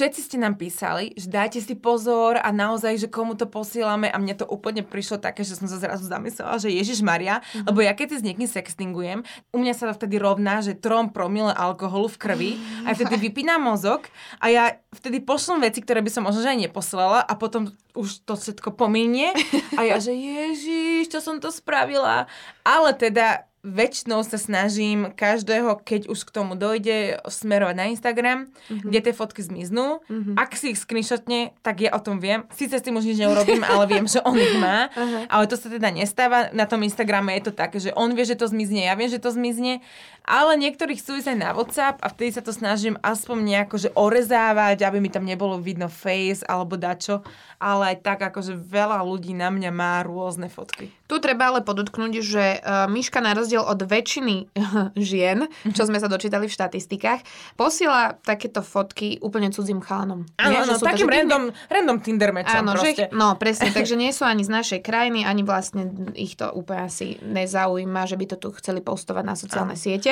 Všetci 0.00 0.32
ste 0.32 0.40
nám 0.40 0.56
písali, 0.56 1.12
že 1.12 1.28
dajte 1.28 1.60
si 1.60 1.76
pozor 1.76 2.40
a 2.40 2.48
naozaj, 2.48 3.04
že 3.04 3.12
komu 3.12 3.36
to 3.36 3.44
posielame 3.44 4.08
a 4.08 4.16
mne 4.16 4.32
to 4.32 4.48
úplne 4.48 4.80
prišlo 4.80 5.20
také, 5.20 5.44
že 5.44 5.60
som 5.60 5.68
sa 5.68 5.76
zrazu 5.76 6.08
zamyslela, 6.08 6.56
že 6.56 6.72
Ježiš 6.72 7.04
Maria, 7.04 7.44
mm-hmm. 7.44 7.68
lebo 7.68 7.84
ja 7.84 7.92
keď 7.92 8.16
si 8.16 8.16
s 8.16 8.24
niekým 8.24 8.48
sextingujem, 8.48 9.20
u 9.52 9.58
mňa 9.60 9.76
sa 9.76 9.92
to 9.92 10.00
vtedy 10.00 10.16
rovná, 10.16 10.64
že 10.64 10.72
trom 10.72 11.12
promile 11.12 11.52
alkoholu 11.52 12.08
v 12.08 12.16
krvi 12.16 12.52
a 12.88 12.96
vtedy 12.96 13.28
vypínam 13.28 13.60
mozog 13.60 14.08
a 14.40 14.48
ja 14.48 14.80
vtedy 14.88 15.20
pošlom 15.20 15.60
veci, 15.60 15.84
ktoré 15.84 16.00
by 16.00 16.08
som 16.08 16.24
možno 16.24 16.40
že 16.40 16.56
aj 16.56 16.64
neposlala 16.64 17.20
a 17.20 17.36
potom 17.36 17.68
už 17.92 18.24
to 18.24 18.40
všetko 18.40 18.72
pominie 18.72 19.36
a 19.76 19.84
ja, 19.84 20.00
že 20.00 20.16
Ježiš, 20.16 21.12
čo 21.12 21.20
som 21.20 21.44
to 21.44 21.52
spravila. 21.52 22.24
Ale 22.64 22.96
teda 22.96 23.49
väčšinou 23.60 24.24
sa 24.24 24.40
snažím 24.40 25.12
každého, 25.12 25.84
keď 25.84 26.08
už 26.08 26.24
k 26.24 26.30
tomu 26.32 26.56
dojde, 26.56 27.20
smerovať 27.28 27.76
na 27.76 27.86
Instagram, 27.92 28.48
mm-hmm. 28.48 28.88
kde 28.88 28.98
tie 29.04 29.12
fotky 29.12 29.44
zmiznú. 29.44 30.00
Mm-hmm. 30.08 30.34
Ak 30.40 30.56
si 30.56 30.72
ich 30.72 30.80
screenshotne, 30.80 31.52
tak 31.60 31.84
ja 31.84 31.92
o 31.92 32.00
tom 32.00 32.24
viem. 32.24 32.48
Sice 32.56 32.80
s 32.80 32.84
tým 32.84 32.96
už 32.96 33.04
nič 33.04 33.20
neurobím, 33.20 33.60
ale 33.60 33.84
viem, 33.84 34.08
že 34.08 34.24
on 34.24 34.36
ich 34.36 34.56
má. 34.56 34.82
Uh-huh. 35.00 35.24
Ale 35.32 35.48
to 35.48 35.56
sa 35.56 35.72
teda 35.72 35.88
nestáva. 35.88 36.52
Na 36.52 36.68
tom 36.68 36.82
Instagrame 36.82 37.38
je 37.38 37.48
to 37.48 37.52
také, 37.56 37.80
že 37.80 37.94
on 37.96 38.12
vie, 38.12 38.26
že 38.26 38.36
to 38.36 38.50
zmizne, 38.50 38.84
ja 38.84 38.92
viem, 38.98 39.08
že 39.08 39.22
to 39.22 39.32
zmizne. 39.32 39.80
Ale 40.24 40.54
niektorí 40.54 40.94
chcú 40.94 41.18
ísť 41.18 41.32
aj 41.32 41.38
na 41.38 41.50
WhatsApp 41.52 41.96
a 42.00 42.12
vtedy 42.12 42.30
sa 42.30 42.42
to 42.44 42.52
snažím 42.52 42.94
aspoň 43.00 43.38
nejako 43.40 43.76
že 43.80 43.88
orezávať, 43.94 44.84
aby 44.84 44.98
mi 45.00 45.10
tam 45.10 45.24
nebolo 45.24 45.58
vidno 45.58 45.88
face 45.88 46.44
alebo 46.44 46.76
dačo. 46.76 47.24
Ale 47.60 47.92
aj 47.92 47.96
tak, 48.00 48.18
akože 48.24 48.56
veľa 48.56 49.04
ľudí 49.04 49.36
na 49.36 49.52
mňa 49.52 49.68
má 49.68 50.00
rôzne 50.00 50.48
fotky. 50.48 50.88
Tu 51.04 51.14
treba 51.20 51.52
ale 51.52 51.60
podotknúť, 51.60 52.12
že 52.24 52.44
uh, 52.56 52.88
Miška 52.88 53.20
na 53.20 53.36
rozdiel 53.36 53.60
od 53.60 53.76
väčšiny 53.84 54.48
žien, 55.10 55.44
čo 55.76 55.84
sme 55.84 56.00
sa 56.00 56.08
dočítali 56.08 56.48
v 56.48 56.56
štatistikách, 56.56 57.20
posiela 57.60 58.16
takéto 58.24 58.64
fotky 58.64 59.20
úplne 59.20 59.52
cudzím 59.52 59.84
chalanom. 59.84 60.24
Áno, 60.40 60.56
áno, 60.64 60.72
sú 60.78 60.80
to, 60.80 60.88
takým 60.88 61.04
že 61.04 61.12
ty- 61.12 61.16
random, 61.20 61.42
random 61.68 61.98
Tinder 62.00 62.30
matchom 62.32 62.64
Áno, 62.64 62.72
proste. 62.72 62.94
že, 62.96 63.04
no 63.12 63.36
presne, 63.36 63.68
takže 63.76 63.94
nie 63.98 64.14
sú 64.14 64.24
ani 64.24 64.40
z 64.40 64.50
našej 64.56 64.80
krajiny, 64.80 65.28
ani 65.28 65.44
vlastne 65.44 65.90
ich 66.16 66.40
to 66.40 66.48
úplne 66.56 66.88
asi 66.88 67.20
nezaujíma, 67.20 68.08
že 68.08 68.16
by 68.16 68.24
to 68.30 68.36
tu 68.40 68.48
chceli 68.56 68.80
postovať 68.80 69.24
na 69.26 69.36
sociálne 69.36 69.76
siete 69.76 70.09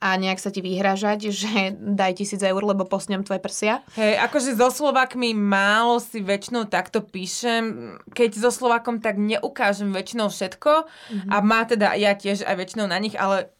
a 0.00 0.08
nejak 0.16 0.40
sa 0.40 0.48
ti 0.48 0.64
vyhražať, 0.64 1.28
že 1.44 1.52
daj 1.76 2.16
tisíc 2.16 2.40
eur, 2.40 2.62
lebo 2.62 2.88
posnem 2.88 3.20
tvoje 3.20 3.44
prsia. 3.44 3.84
Hej, 3.94 4.16
akože 4.24 4.56
so 4.56 4.72
Slovákmi 4.72 5.36
málo 5.36 6.00
si 6.00 6.24
väčšinou 6.24 6.64
takto 6.64 7.04
píšem. 7.04 7.96
Keď 8.10 8.30
so 8.38 8.48
Slovákom 8.48 9.04
tak 9.04 9.20
neukážem 9.20 9.90
väčšinou 9.90 10.30
všetko 10.30 10.86
Mhm. 11.10 11.28
a 11.28 11.36
má 11.40 11.60
teda 11.64 11.92
ja 11.94 12.14
tiež 12.14 12.46
aj 12.46 12.54
väčšinou 12.54 12.86
na 12.86 12.96
nich, 12.96 13.12
ale 13.14 13.50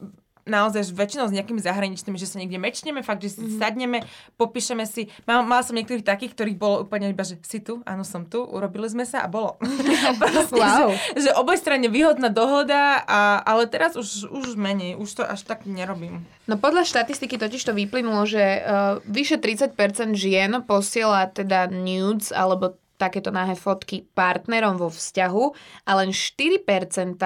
naozaj 0.44 0.92
väčšinou 0.92 1.26
s 1.26 1.32
nejakými 1.32 1.58
zahraničnými, 1.58 2.14
že 2.14 2.28
sa 2.28 2.36
niekde 2.36 2.56
mečneme, 2.56 3.00
fakt, 3.00 3.20
že 3.20 3.32
si 3.32 3.40
Mhm. 3.40 3.56
sadneme, 3.56 3.98
popíšeme 4.36 4.84
si. 4.84 5.08
Mal, 5.24 5.40
mala 5.40 5.60
som 5.60 5.72
niektorých 5.72 6.04
takých, 6.04 6.32
ktorých 6.32 6.56
bolo 6.56 6.84
úplne 6.84 7.08
iba, 7.08 7.24
že 7.24 7.40
si 7.40 7.58
tu, 7.58 7.80
áno, 7.82 8.04
som 8.04 8.24
tu, 8.24 8.44
urobili 8.44 8.84
sme 8.86 9.02
sa 9.02 9.24
a 9.24 9.28
bolo. 9.28 9.56
Proste, 10.20 10.54
Wow. 10.54 10.92
že, 11.16 11.26
že 11.26 11.30
obojstranne 11.32 11.88
výhodná 11.88 12.28
dohoda, 12.28 13.00
a, 13.02 13.40
ale 13.40 13.64
teraz 13.66 13.96
už, 13.96 14.28
už 14.28 14.54
menej, 14.54 14.94
už 14.94 15.10
to 15.10 15.22
až 15.24 15.42
tak 15.42 15.64
nerobím. 15.64 16.22
No 16.44 16.56
podľa 16.56 16.84
štatistiky 16.84 17.40
totiž 17.40 17.64
to 17.64 17.72
vyplynulo, 17.72 18.28
že 18.28 18.60
uh, 18.60 18.64
vyše 19.04 19.40
30% 19.40 19.72
žien 20.12 20.52
posiela 20.62 21.24
teda 21.26 21.66
nudes 21.66 22.28
alebo 22.30 22.76
takéto 22.94 23.32
nahé 23.32 23.56
fotky 23.56 24.06
partnerom 24.12 24.76
vo 24.76 24.86
vzťahu 24.86 25.44
a 25.82 25.90
len 25.98 26.12
4%, 26.12 27.18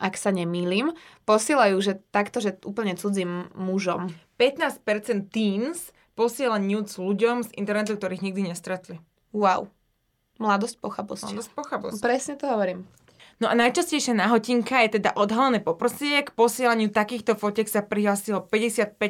ak 0.00 0.16
sa 0.16 0.32
nemýlim, 0.32 0.96
posielajú, 1.28 1.76
že 1.84 2.00
takto, 2.10 2.40
že 2.40 2.56
úplne 2.64 2.96
cudzím 2.96 3.52
mužom. 3.52 4.10
15% 4.40 5.28
teens 5.28 5.92
posiela 6.16 6.56
nudes 6.56 6.96
ľuďom 6.96 7.44
z 7.44 7.50
internetu, 7.60 8.00
ktorých 8.00 8.24
nikdy 8.24 8.50
nestretli. 8.50 8.98
Wow. 9.36 9.68
Mladosť 10.40 10.80
pochabosť. 10.80 11.36
dosť 11.36 11.52
pochabosť. 11.52 12.00
Presne 12.00 12.34
to 12.40 12.48
hovorím. 12.48 12.88
No 13.40 13.48
a 13.48 13.56
najčastejšia 13.56 14.12
nahotinka 14.12 14.84
je 14.84 15.00
teda 15.00 15.16
odhalené 15.16 15.64
poprosie. 15.64 16.20
K 16.20 16.28
posielaniu 16.28 16.92
takýchto 16.92 17.40
fotiek 17.40 17.64
sa 17.72 17.80
prihlásilo 17.80 18.44
55% 18.44 19.00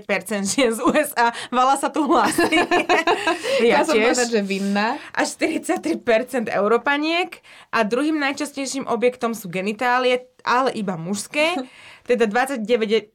žien 0.46 0.70
z 0.70 0.78
USA. 0.86 1.34
Vala 1.50 1.74
sa 1.74 1.90
tu 1.90 2.06
hlási. 2.06 2.46
ja, 3.66 3.82
som 3.82 3.98
povedať, 3.98 4.30
že 4.30 4.42
vinná. 4.46 5.02
A 5.10 5.26
43% 5.26 6.46
Európaniek. 6.46 7.42
A 7.74 7.82
druhým 7.82 8.22
najčastejším 8.22 8.86
objektom 8.86 9.34
sú 9.34 9.50
genitálie, 9.50 10.29
ale 10.44 10.74
iba 10.74 10.94
mužské. 10.94 11.56
Teda 12.10 12.26
29% 12.26 13.14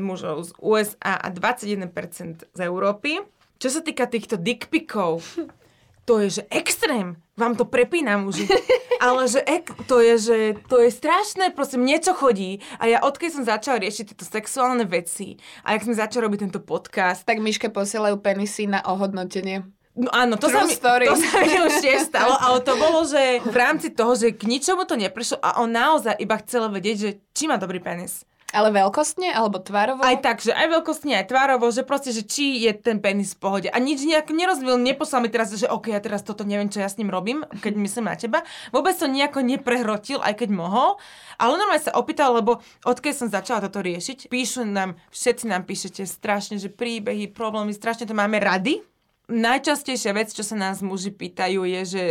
mužov 0.00 0.36
z 0.48 0.50
USA 0.62 1.18
a 1.18 1.28
21% 1.28 2.48
z 2.50 2.58
Európy. 2.64 3.20
Čo 3.60 3.68
sa 3.68 3.80
týka 3.84 4.08
týchto 4.08 4.40
dickpikov, 4.40 5.20
to 6.08 6.24
je, 6.24 6.40
že 6.40 6.42
extrém. 6.48 7.20
Vám 7.36 7.56
to 7.56 7.68
prepína 7.68 8.20
muži. 8.20 8.48
Ale 9.04 9.24
že 9.32 9.40
ek, 9.40 9.88
to 9.88 9.96
je, 10.04 10.14
že 10.20 10.36
to 10.68 10.76
je 10.84 10.92
strašné, 10.92 11.56
proste 11.56 11.80
niečo 11.80 12.12
chodí. 12.12 12.60
A 12.76 12.84
ja 12.84 13.00
odkedy 13.00 13.32
som 13.32 13.48
začala 13.48 13.80
riešiť 13.80 14.12
tieto 14.12 14.28
sexuálne 14.28 14.84
veci 14.84 15.40
a 15.64 15.72
jak 15.72 15.88
sme 15.88 15.96
začali 15.96 16.28
robiť 16.28 16.40
tento 16.44 16.60
podcast, 16.60 17.24
Tak 17.24 17.40
Miške 17.40 17.72
posielajú 17.72 18.20
penisy 18.20 18.68
na 18.68 18.84
ohodnotenie. 18.84 19.64
No 19.98 20.06
áno, 20.14 20.38
to 20.38 20.46
True 20.46 20.54
sa, 20.54 20.62
mi, 20.70 20.74
story. 20.74 21.06
to 21.10 21.18
sa 21.18 21.42
mi 21.42 21.56
už 21.66 21.82
tiež 21.82 22.14
stalo, 22.14 22.38
ale 22.38 22.62
to 22.62 22.78
bolo, 22.78 23.02
že 23.02 23.42
v 23.42 23.56
rámci 23.58 23.90
toho, 23.90 24.14
že 24.14 24.30
k 24.30 24.46
ničomu 24.46 24.86
to 24.86 24.94
neprešlo 24.94 25.42
a 25.42 25.58
on 25.58 25.74
naozaj 25.74 26.14
iba 26.22 26.38
chcel 26.38 26.70
vedieť, 26.70 26.96
že 26.96 27.10
či 27.34 27.50
má 27.50 27.58
dobrý 27.58 27.82
penis. 27.82 28.22
Ale 28.50 28.74
veľkostne 28.74 29.30
alebo 29.30 29.62
tvarovo? 29.62 30.02
Aj 30.02 30.18
tak, 30.18 30.42
že 30.42 30.50
aj 30.50 30.66
veľkostne, 30.74 31.14
aj 31.14 31.30
tvárovo, 31.30 31.70
že 31.70 31.86
proste, 31.86 32.10
že 32.10 32.26
či 32.26 32.66
je 32.66 32.74
ten 32.74 32.98
penis 32.98 33.38
v 33.38 33.46
pohode. 33.46 33.68
A 33.70 33.78
nič 33.78 34.02
nejak 34.02 34.34
nerozvil, 34.34 34.74
neposlal 34.74 35.22
mi 35.22 35.30
teraz, 35.30 35.54
že 35.54 35.70
OK, 35.70 35.94
ja 35.94 36.02
teraz 36.02 36.26
toto 36.26 36.42
neviem, 36.42 36.66
čo 36.66 36.82
ja 36.82 36.90
s 36.90 36.98
ním 36.98 37.14
robím, 37.14 37.46
keď 37.62 37.78
myslím 37.78 38.10
na 38.10 38.18
teba. 38.18 38.42
Vôbec 38.74 38.98
to 38.98 39.06
nejako 39.06 39.46
neprehrotil, 39.46 40.18
aj 40.18 40.42
keď 40.42 40.50
mohol. 40.50 40.98
Ale 41.38 41.54
normálne 41.62 41.82
sa 41.82 41.94
opýtal, 41.94 42.34
lebo 42.34 42.58
odkedy 42.82 43.14
som 43.14 43.30
začala 43.30 43.70
toto 43.70 43.86
riešiť, 43.86 44.26
píšu 44.26 44.66
nám, 44.66 44.98
všetci 45.14 45.46
nám 45.46 45.62
píšete 45.62 46.02
strašne, 46.02 46.58
že 46.58 46.74
príbehy, 46.74 47.30
problémy, 47.30 47.70
strašne 47.70 48.10
to 48.10 48.18
máme 48.18 48.42
rady. 48.42 48.82
Najčastejšia 49.30 50.10
vec, 50.10 50.34
čo 50.34 50.42
sa 50.42 50.58
nás 50.58 50.82
muži 50.82 51.14
pýtajú, 51.14 51.62
je, 51.62 51.80
že 51.86 52.02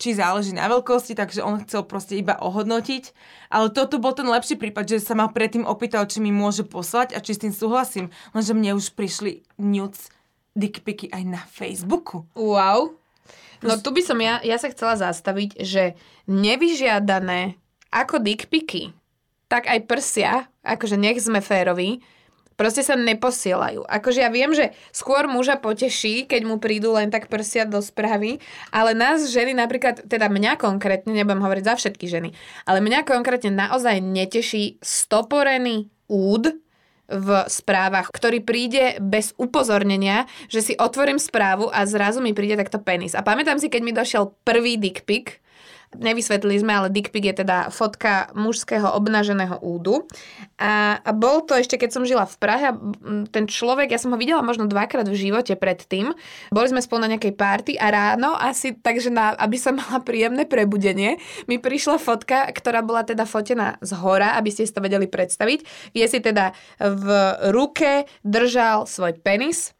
či 0.00 0.16
záleží 0.16 0.56
na 0.56 0.70
veľkosti, 0.72 1.12
takže 1.12 1.44
on 1.44 1.60
chcel 1.66 1.84
proste 1.84 2.16
iba 2.16 2.38
ohodnotiť. 2.40 3.12
Ale 3.52 3.68
toto 3.74 4.00
bol 4.00 4.16
ten 4.16 4.24
lepší 4.24 4.56
prípad, 4.56 4.88
že 4.88 5.04
sa 5.04 5.12
ma 5.12 5.28
predtým 5.28 5.68
opýtal, 5.68 6.08
či 6.08 6.24
mi 6.24 6.32
môže 6.32 6.64
poslať 6.64 7.12
a 7.12 7.20
či 7.20 7.36
s 7.36 7.42
tým 7.44 7.52
súhlasím. 7.52 8.08
Lenže 8.32 8.56
mne 8.56 8.80
už 8.80 8.96
prišli 8.96 9.44
nudes, 9.60 10.08
dickpiky 10.56 11.12
aj 11.12 11.22
na 11.28 11.42
Facebooku. 11.44 12.24
Wow. 12.32 12.96
No 13.62 13.78
tu 13.78 13.94
by 13.94 14.02
som 14.02 14.18
ja, 14.18 14.42
ja 14.42 14.58
sa 14.58 14.72
chcela 14.72 14.98
zastaviť, 14.98 15.62
že 15.62 15.94
nevyžiadané 16.26 17.60
ako 17.94 18.18
dickpiky, 18.18 18.90
tak 19.46 19.68
aj 19.68 19.86
prsia, 19.86 20.48
akože 20.64 20.96
nech 20.98 21.20
sme 21.20 21.44
féroví, 21.44 22.02
proste 22.54 22.84
sa 22.84 22.98
neposielajú. 22.98 23.84
Akože 23.86 24.24
ja 24.24 24.30
viem, 24.32 24.52
že 24.52 24.72
skôr 24.94 25.26
muža 25.28 25.58
poteší, 25.58 26.26
keď 26.26 26.42
mu 26.46 26.56
prídu 26.62 26.94
len 26.94 27.08
tak 27.08 27.28
prsia 27.32 27.68
do 27.68 27.80
správy, 27.80 28.38
ale 28.70 28.92
nás 28.92 29.28
ženy 29.28 29.56
napríklad, 29.56 30.06
teda 30.06 30.28
mňa 30.28 30.60
konkrétne, 30.60 31.12
nebudem 31.12 31.42
hovoriť 31.42 31.64
za 31.64 31.74
všetky 31.78 32.06
ženy, 32.08 32.30
ale 32.68 32.84
mňa 32.84 33.08
konkrétne 33.08 33.52
naozaj 33.52 34.00
neteší 34.00 34.80
stoporený 34.80 35.88
úd, 36.08 36.62
v 37.12 37.44
správach, 37.44 38.08
ktorý 38.08 38.40
príde 38.40 38.96
bez 38.96 39.36
upozornenia, 39.36 40.24
že 40.48 40.64
si 40.64 40.74
otvorím 40.80 41.20
správu 41.20 41.68
a 41.68 41.84
zrazu 41.84 42.24
mi 42.24 42.32
príde 42.32 42.56
takto 42.56 42.80
penis. 42.80 43.12
A 43.12 43.20
pamätám 43.20 43.60
si, 43.60 43.68
keď 43.68 43.82
mi 43.84 43.92
došiel 43.92 44.32
prvý 44.48 44.80
dick 44.80 45.04
pic, 45.04 45.42
nevysvetlili 45.96 46.60
sme, 46.60 46.72
ale 46.72 46.88
dick 46.92 47.12
pic 47.12 47.24
je 47.28 47.44
teda 47.44 47.68
fotka 47.68 48.32
mužského 48.32 48.88
obnaženého 48.92 49.60
údu. 49.60 50.08
A, 50.56 50.98
a 51.02 51.10
bol 51.12 51.44
to 51.44 51.58
ešte, 51.58 51.76
keď 51.76 51.90
som 51.90 52.08
žila 52.08 52.24
v 52.24 52.36
Prahe, 52.38 52.68
ten 53.34 53.44
človek, 53.50 53.92
ja 53.92 54.00
som 54.00 54.14
ho 54.14 54.18
videla 54.18 54.40
možno 54.40 54.70
dvakrát 54.70 55.06
v 55.08 55.16
živote 55.16 55.58
predtým. 55.58 56.14
Boli 56.54 56.66
sme 56.70 56.80
spolu 56.84 57.04
na 57.04 57.12
nejakej 57.16 57.34
party 57.34 57.72
a 57.76 57.92
ráno 57.92 58.34
asi, 58.38 58.72
takže 58.72 59.12
na, 59.12 59.36
aby 59.36 59.56
som 59.60 59.76
mala 59.82 60.00
príjemné 60.00 60.48
prebudenie, 60.48 61.20
mi 61.46 61.60
prišla 61.60 62.00
fotka, 62.00 62.48
ktorá 62.50 62.80
bola 62.80 63.04
teda 63.04 63.28
fotená 63.28 63.76
z 63.84 63.92
hora, 63.98 64.38
aby 64.40 64.48
ste 64.48 64.64
si 64.64 64.72
to 64.72 64.84
vedeli 64.84 65.06
predstaviť, 65.06 65.92
kde 65.92 66.06
si 66.08 66.18
teda 66.22 66.56
v 66.80 67.06
ruke 67.52 68.08
držal 68.24 68.88
svoj 68.88 69.18
penis, 69.20 69.76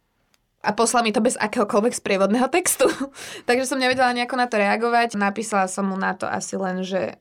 a 0.62 0.70
poslal 0.70 1.02
mi 1.02 1.10
to 1.10 1.18
bez 1.18 1.34
akéhokoľvek 1.34 1.94
sprievodného 1.98 2.46
textu. 2.46 2.86
Takže 3.50 3.66
som 3.66 3.82
nevedela 3.82 4.14
nejako 4.14 4.38
na 4.38 4.46
to 4.46 4.62
reagovať. 4.62 5.18
Napísala 5.18 5.66
som 5.66 5.90
mu 5.90 5.98
na 5.98 6.14
to 6.14 6.30
asi 6.30 6.54
len, 6.54 6.86
že 6.86 7.18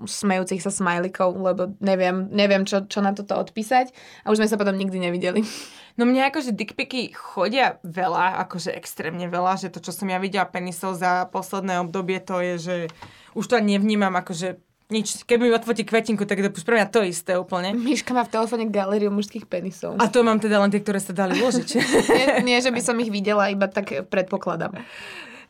smejúcich 0.00 0.64
sa 0.64 0.72
smajlikov, 0.72 1.36
lebo 1.36 1.76
neviem, 1.80 2.28
neviem 2.32 2.64
čo, 2.64 2.84
čo 2.88 3.04
na 3.04 3.12
toto 3.12 3.36
odpísať. 3.36 3.92
A 4.24 4.32
už 4.32 4.40
sme 4.40 4.48
sa 4.48 4.60
potom 4.60 4.76
nikdy 4.76 5.00
nevideli. 5.00 5.42
No 5.98 6.08
mne 6.08 6.32
akože 6.32 6.56
dickpiky 6.56 7.12
chodia 7.12 7.76
veľa, 7.84 8.40
akože 8.46 8.72
extrémne 8.72 9.28
veľa, 9.28 9.60
že 9.60 9.68
to, 9.68 9.84
čo 9.84 9.92
som 9.92 10.08
ja 10.08 10.16
videla 10.16 10.48
penisov 10.48 10.96
za 10.96 11.28
posledné 11.28 11.76
obdobie, 11.82 12.16
to 12.24 12.40
je, 12.40 12.54
že 12.56 12.76
už 13.36 13.44
to 13.44 13.60
nevnímam 13.60 14.14
akože 14.16 14.56
nič. 14.90 15.22
Keby 15.24 15.48
mi 15.48 15.52
odfotí 15.54 15.86
kvetinku, 15.86 16.26
tak 16.26 16.42
to 16.42 16.50
pre 16.62 16.76
mňa 16.78 16.86
to 16.90 17.00
isté 17.06 17.38
úplne. 17.38 17.72
Miška 17.74 18.14
má 18.14 18.26
v 18.26 18.34
telefóne 18.34 18.66
galériu 18.68 19.14
mužských 19.14 19.46
penisov. 19.46 19.96
A 19.98 20.10
to 20.10 20.26
mám 20.26 20.42
teda 20.42 20.58
len 20.58 20.70
tie, 20.70 20.82
ktoré 20.82 20.98
sa 20.98 21.14
dali 21.14 21.38
uložiť. 21.38 21.68
Nie, 22.18 22.26
nie, 22.42 22.58
že 22.58 22.74
by 22.74 22.80
som 22.82 22.98
ich 22.98 23.08
videla, 23.08 23.50
iba 23.50 23.70
tak 23.70 24.10
predpokladám. 24.10 24.82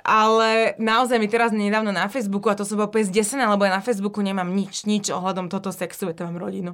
Ale 0.00 0.80
naozaj 0.80 1.20
mi 1.20 1.28
teraz 1.28 1.52
nedávno 1.52 1.92
na 1.92 2.08
Facebooku, 2.08 2.48
a 2.48 2.56
to 2.56 2.64
som 2.64 2.80
bola 2.80 2.88
úplne 2.88 3.04
zdesená, 3.04 3.52
lebo 3.52 3.68
ja 3.68 3.76
na 3.76 3.84
Facebooku 3.84 4.24
nemám 4.24 4.48
nič, 4.48 4.88
nič 4.88 5.12
ohľadom 5.12 5.52
toto 5.52 5.68
sexu, 5.76 6.08
ja 6.08 6.16
to 6.16 6.24
mám 6.24 6.40
rodinu. 6.40 6.72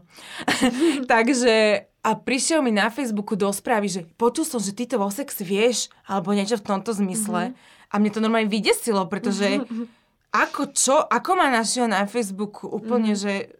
Takže 1.10 1.86
a 2.06 2.10
prišiel 2.14 2.62
mi 2.62 2.70
na 2.70 2.86
Facebooku 2.86 3.34
do 3.34 3.50
správy, 3.50 3.90
že 3.90 4.00
počul 4.14 4.46
som, 4.46 4.62
že 4.62 4.70
ty 4.70 4.86
to 4.86 5.02
vo 5.02 5.10
sex 5.10 5.42
vieš, 5.42 5.90
alebo 6.06 6.30
niečo 6.30 6.54
v 6.54 6.66
tomto 6.70 6.94
zmysle. 6.94 7.50
Mm-hmm. 7.50 7.90
A 7.90 7.94
mne 7.98 8.10
to 8.14 8.22
normálne 8.22 8.50
vydesilo, 8.50 9.10
pretože 9.10 9.66
ako 10.44 10.74
čo, 10.76 11.00
ako 11.00 11.30
ma 11.38 11.48
našiel 11.48 11.88
na 11.88 12.04
Facebooku 12.04 12.68
úplne, 12.68 13.16
mm-hmm. 13.16 13.24
že 13.24 13.56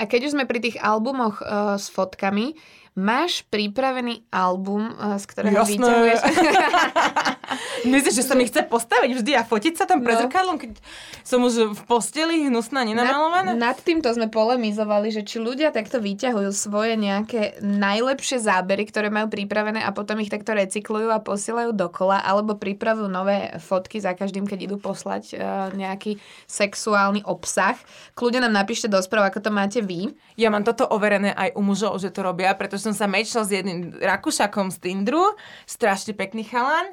A 0.00 0.08
keď 0.08 0.30
už 0.30 0.32
sme 0.32 0.48
pri 0.48 0.64
tých 0.64 0.80
albumoch 0.80 1.44
uh, 1.44 1.76
s 1.76 1.92
fotkami, 1.92 2.56
máš 2.96 3.44
pripravený 3.52 4.24
album, 4.32 4.96
uh, 4.96 5.20
z 5.20 5.24
ktorého 5.28 5.60
Jasné. 5.60 5.76
vyťahuješ... 5.76 6.20
Myslíš, 7.82 8.20
že 8.20 8.24
sa 8.24 8.38
mi 8.38 8.44
chce 8.44 8.62
postaviť 8.64 9.10
vždy 9.16 9.32
a 9.34 9.42
fotiť 9.42 9.74
sa 9.74 9.84
tam 9.88 10.00
pred 10.00 10.16
No. 10.16 10.26
zrkadlom, 10.26 10.56
keď 10.60 10.76
som 11.24 11.40
už 11.42 11.72
v 11.72 11.80
posteli 11.84 12.46
hnusná, 12.46 12.84
nenamalovaná? 12.84 13.54
Nad, 13.54 13.74
nad 13.74 13.78
týmto 13.80 14.10
sme 14.12 14.28
polemizovali, 14.28 15.10
že 15.10 15.22
či 15.26 15.40
ľudia 15.40 15.70
takto 15.70 15.98
vyťahujú 15.98 16.50
svoje 16.52 16.94
nejaké 16.94 17.58
najlepšie 17.60 18.42
zábery, 18.42 18.86
ktoré 18.86 19.08
majú 19.08 19.30
pripravené 19.32 19.82
a 19.82 19.90
potom 19.90 20.18
ich 20.20 20.28
takto 20.28 20.52
recyklujú 20.52 21.10
a 21.10 21.22
posielajú 21.22 21.72
dokola, 21.72 22.20
alebo 22.20 22.54
pripravujú 22.54 23.08
nové 23.08 23.50
fotky 23.58 23.98
za 23.98 24.12
každým, 24.12 24.44
keď 24.44 24.70
idú 24.70 24.76
poslať 24.76 25.24
uh, 25.34 25.40
nejaký 25.72 26.20
sexuálny 26.44 27.24
obsah. 27.24 27.78
Kľudne 28.14 28.44
nám 28.44 28.66
napíšte 28.66 28.90
do 28.90 29.00
správ, 29.00 29.30
ako 29.30 29.40
to 29.40 29.50
máte 29.50 29.80
vy. 29.80 30.12
Ja 30.36 30.50
mám 30.52 30.62
toto 30.62 30.84
overené 30.84 31.32
aj 31.32 31.54
u 31.56 31.62
mužov, 31.62 31.96
že 32.02 32.12
to 32.12 32.20
robia, 32.20 32.52
pretože 32.52 32.84
som 32.84 32.94
sa 32.96 33.06
mečal 33.06 33.46
s 33.46 33.54
jedným 33.54 33.96
Rakúšakom 33.96 34.68
z 34.68 34.76
Tindru, 34.82 35.36
strašne 35.64 36.12
pekný 36.12 36.44
chalan. 36.44 36.90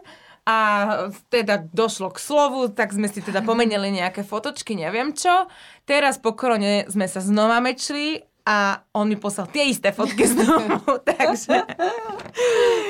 A 0.47 0.55
teda 1.27 1.59
došlo 1.59 2.07
k 2.07 2.23
slovu, 2.23 2.71
tak 2.71 2.95
sme 2.95 3.11
si 3.11 3.19
teda 3.19 3.43
pomenili 3.43 3.91
nejaké 3.91 4.23
fotočky, 4.23 4.79
neviem 4.79 5.11
čo. 5.11 5.51
Teraz 5.83 6.15
po 6.15 6.31
korone 6.31 6.87
sme 6.87 7.03
sa 7.03 7.19
znova 7.19 7.59
mečli 7.59 8.23
a 8.47 8.79
on 8.95 9.11
mi 9.11 9.19
poslal 9.19 9.51
tie 9.51 9.67
isté 9.67 9.91
fotky 9.91 10.23
znovu, 10.23 10.79
takže... 11.11 11.67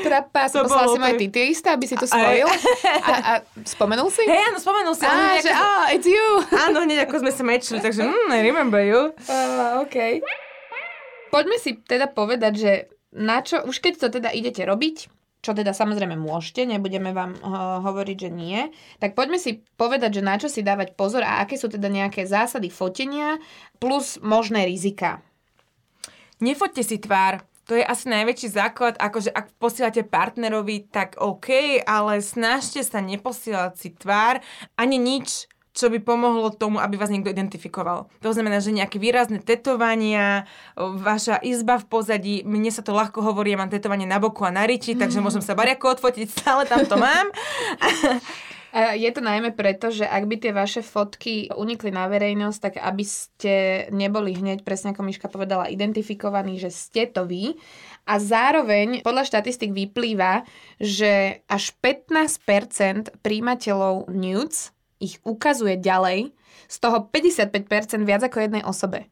Trapa, 0.06 0.54
To 0.54 0.70
poslala 0.70 0.86
bolo 0.86 0.94
si 0.94 1.02
aj 1.02 1.14
ty 1.18 1.26
tie 1.34 1.46
isté, 1.50 1.74
aby 1.74 1.86
si 1.90 1.98
to 1.98 2.06
spojil. 2.06 2.46
A, 3.10 3.14
a 3.18 3.34
spomenul 3.66 4.14
si? 4.14 4.22
Hej, 4.22 4.54
áno, 4.54 4.62
spomenul 4.62 4.94
si. 4.94 5.10
Á, 5.10 5.42
že 5.42 5.50
ako- 5.50 5.58
á, 5.58 5.70
it's 5.98 6.06
you. 6.06 6.28
Áno, 6.54 6.86
hneď 6.86 7.10
ako 7.10 7.26
sme 7.26 7.32
sa 7.34 7.42
mečli, 7.42 7.82
takže 7.82 8.06
mm, 8.06 8.30
I 8.30 8.40
remember 8.46 8.78
you. 8.78 9.18
Uh, 9.26 9.82
OK. 9.82 10.22
Poďme 11.34 11.58
si 11.58 11.82
teda 11.82 12.06
povedať, 12.06 12.54
že 12.54 12.72
na 13.10 13.42
čo, 13.42 13.66
už 13.66 13.82
keď 13.82 13.94
to 13.98 14.08
teda 14.22 14.30
idete 14.30 14.62
robiť, 14.62 15.10
čo 15.42 15.54
teda 15.54 15.72
samozrejme 15.72 16.18
môžete, 16.18 16.66
nebudeme 16.66 17.14
vám 17.14 17.38
uh, 17.40 17.80
hovoriť, 17.86 18.18
že 18.28 18.30
nie, 18.34 18.60
tak 18.98 19.14
poďme 19.14 19.38
si 19.38 19.64
povedať, 19.78 20.20
že 20.20 20.26
na 20.26 20.36
čo 20.36 20.50
si 20.50 20.66
dávať 20.66 20.98
pozor 20.98 21.22
a 21.24 21.40
aké 21.46 21.56
sú 21.56 21.70
teda 21.70 21.88
nejaké 21.88 22.26
zásady 22.26 22.74
fotenia 22.74 23.38
plus 23.78 24.18
možné 24.20 24.66
rizika. 24.66 25.22
Nefoďte 26.38 26.84
si 26.86 26.98
tvár. 27.02 27.42
To 27.68 27.76
je 27.76 27.84
asi 27.84 28.08
najväčší 28.08 28.48
základ, 28.48 28.96
akože 28.96 29.28
ak 29.28 29.52
posielate 29.60 30.08
partnerovi, 30.08 30.88
tak 30.88 31.20
OK, 31.20 31.84
ale 31.84 32.24
snažte 32.24 32.80
sa 32.80 33.04
neposielať 33.04 33.74
si 33.76 33.92
tvár 33.92 34.40
ani 34.80 34.96
nič, 34.96 35.52
čo 35.78 35.94
by 35.94 36.02
pomohlo 36.02 36.50
tomu, 36.50 36.82
aby 36.82 36.98
vás 36.98 37.14
niekto 37.14 37.30
identifikoval. 37.30 38.10
To 38.26 38.34
znamená, 38.34 38.58
že 38.58 38.74
nejaké 38.74 38.98
výrazné 38.98 39.38
tetovania, 39.46 40.50
vaša 40.76 41.38
izba 41.46 41.78
v 41.78 41.86
pozadí, 41.86 42.36
mne 42.42 42.74
sa 42.74 42.82
to 42.82 42.98
ľahko 42.98 43.22
hovorí, 43.22 43.54
ja 43.54 43.62
mám 43.62 43.70
tetovanie 43.70 44.10
na 44.10 44.18
boku 44.18 44.42
a 44.42 44.50
na 44.50 44.66
riči, 44.66 44.98
takže 44.98 45.22
môžem 45.22 45.46
sa 45.46 45.54
bariako 45.54 45.94
odfotiť, 45.94 46.28
stále 46.34 46.66
tam 46.66 46.82
to 46.90 46.98
mám. 46.98 47.30
Je 48.78 49.10
to 49.10 49.26
najmä 49.26 49.58
preto, 49.58 49.90
že 49.90 50.06
ak 50.06 50.28
by 50.28 50.36
tie 50.38 50.54
vaše 50.54 50.86
fotky 50.86 51.50
unikli 51.50 51.90
na 51.90 52.06
verejnosť, 52.06 52.60
tak 52.62 52.76
aby 52.78 53.02
ste 53.08 53.88
neboli 53.90 54.38
hneď, 54.38 54.62
presne 54.62 54.94
ako 54.94 55.02
Miška 55.02 55.32
povedala, 55.32 55.72
identifikovaní, 55.72 56.62
že 56.62 56.70
ste 56.70 57.10
to 57.10 57.26
vy. 57.26 57.58
A 58.06 58.22
zároveň 58.22 59.02
podľa 59.02 59.34
štatistik 59.34 59.74
vyplýva, 59.74 60.46
že 60.78 61.42
až 61.50 61.74
15% 61.82 63.18
príjimateľov 63.24 64.14
nudes 64.14 64.77
ich 64.98 65.22
ukazuje 65.24 65.78
ďalej, 65.78 66.34
z 66.68 66.78
toho 66.84 67.08
55% 67.10 68.04
viac 68.04 68.22
ako 68.28 68.38
jednej 68.44 68.64
osobe. 68.66 69.08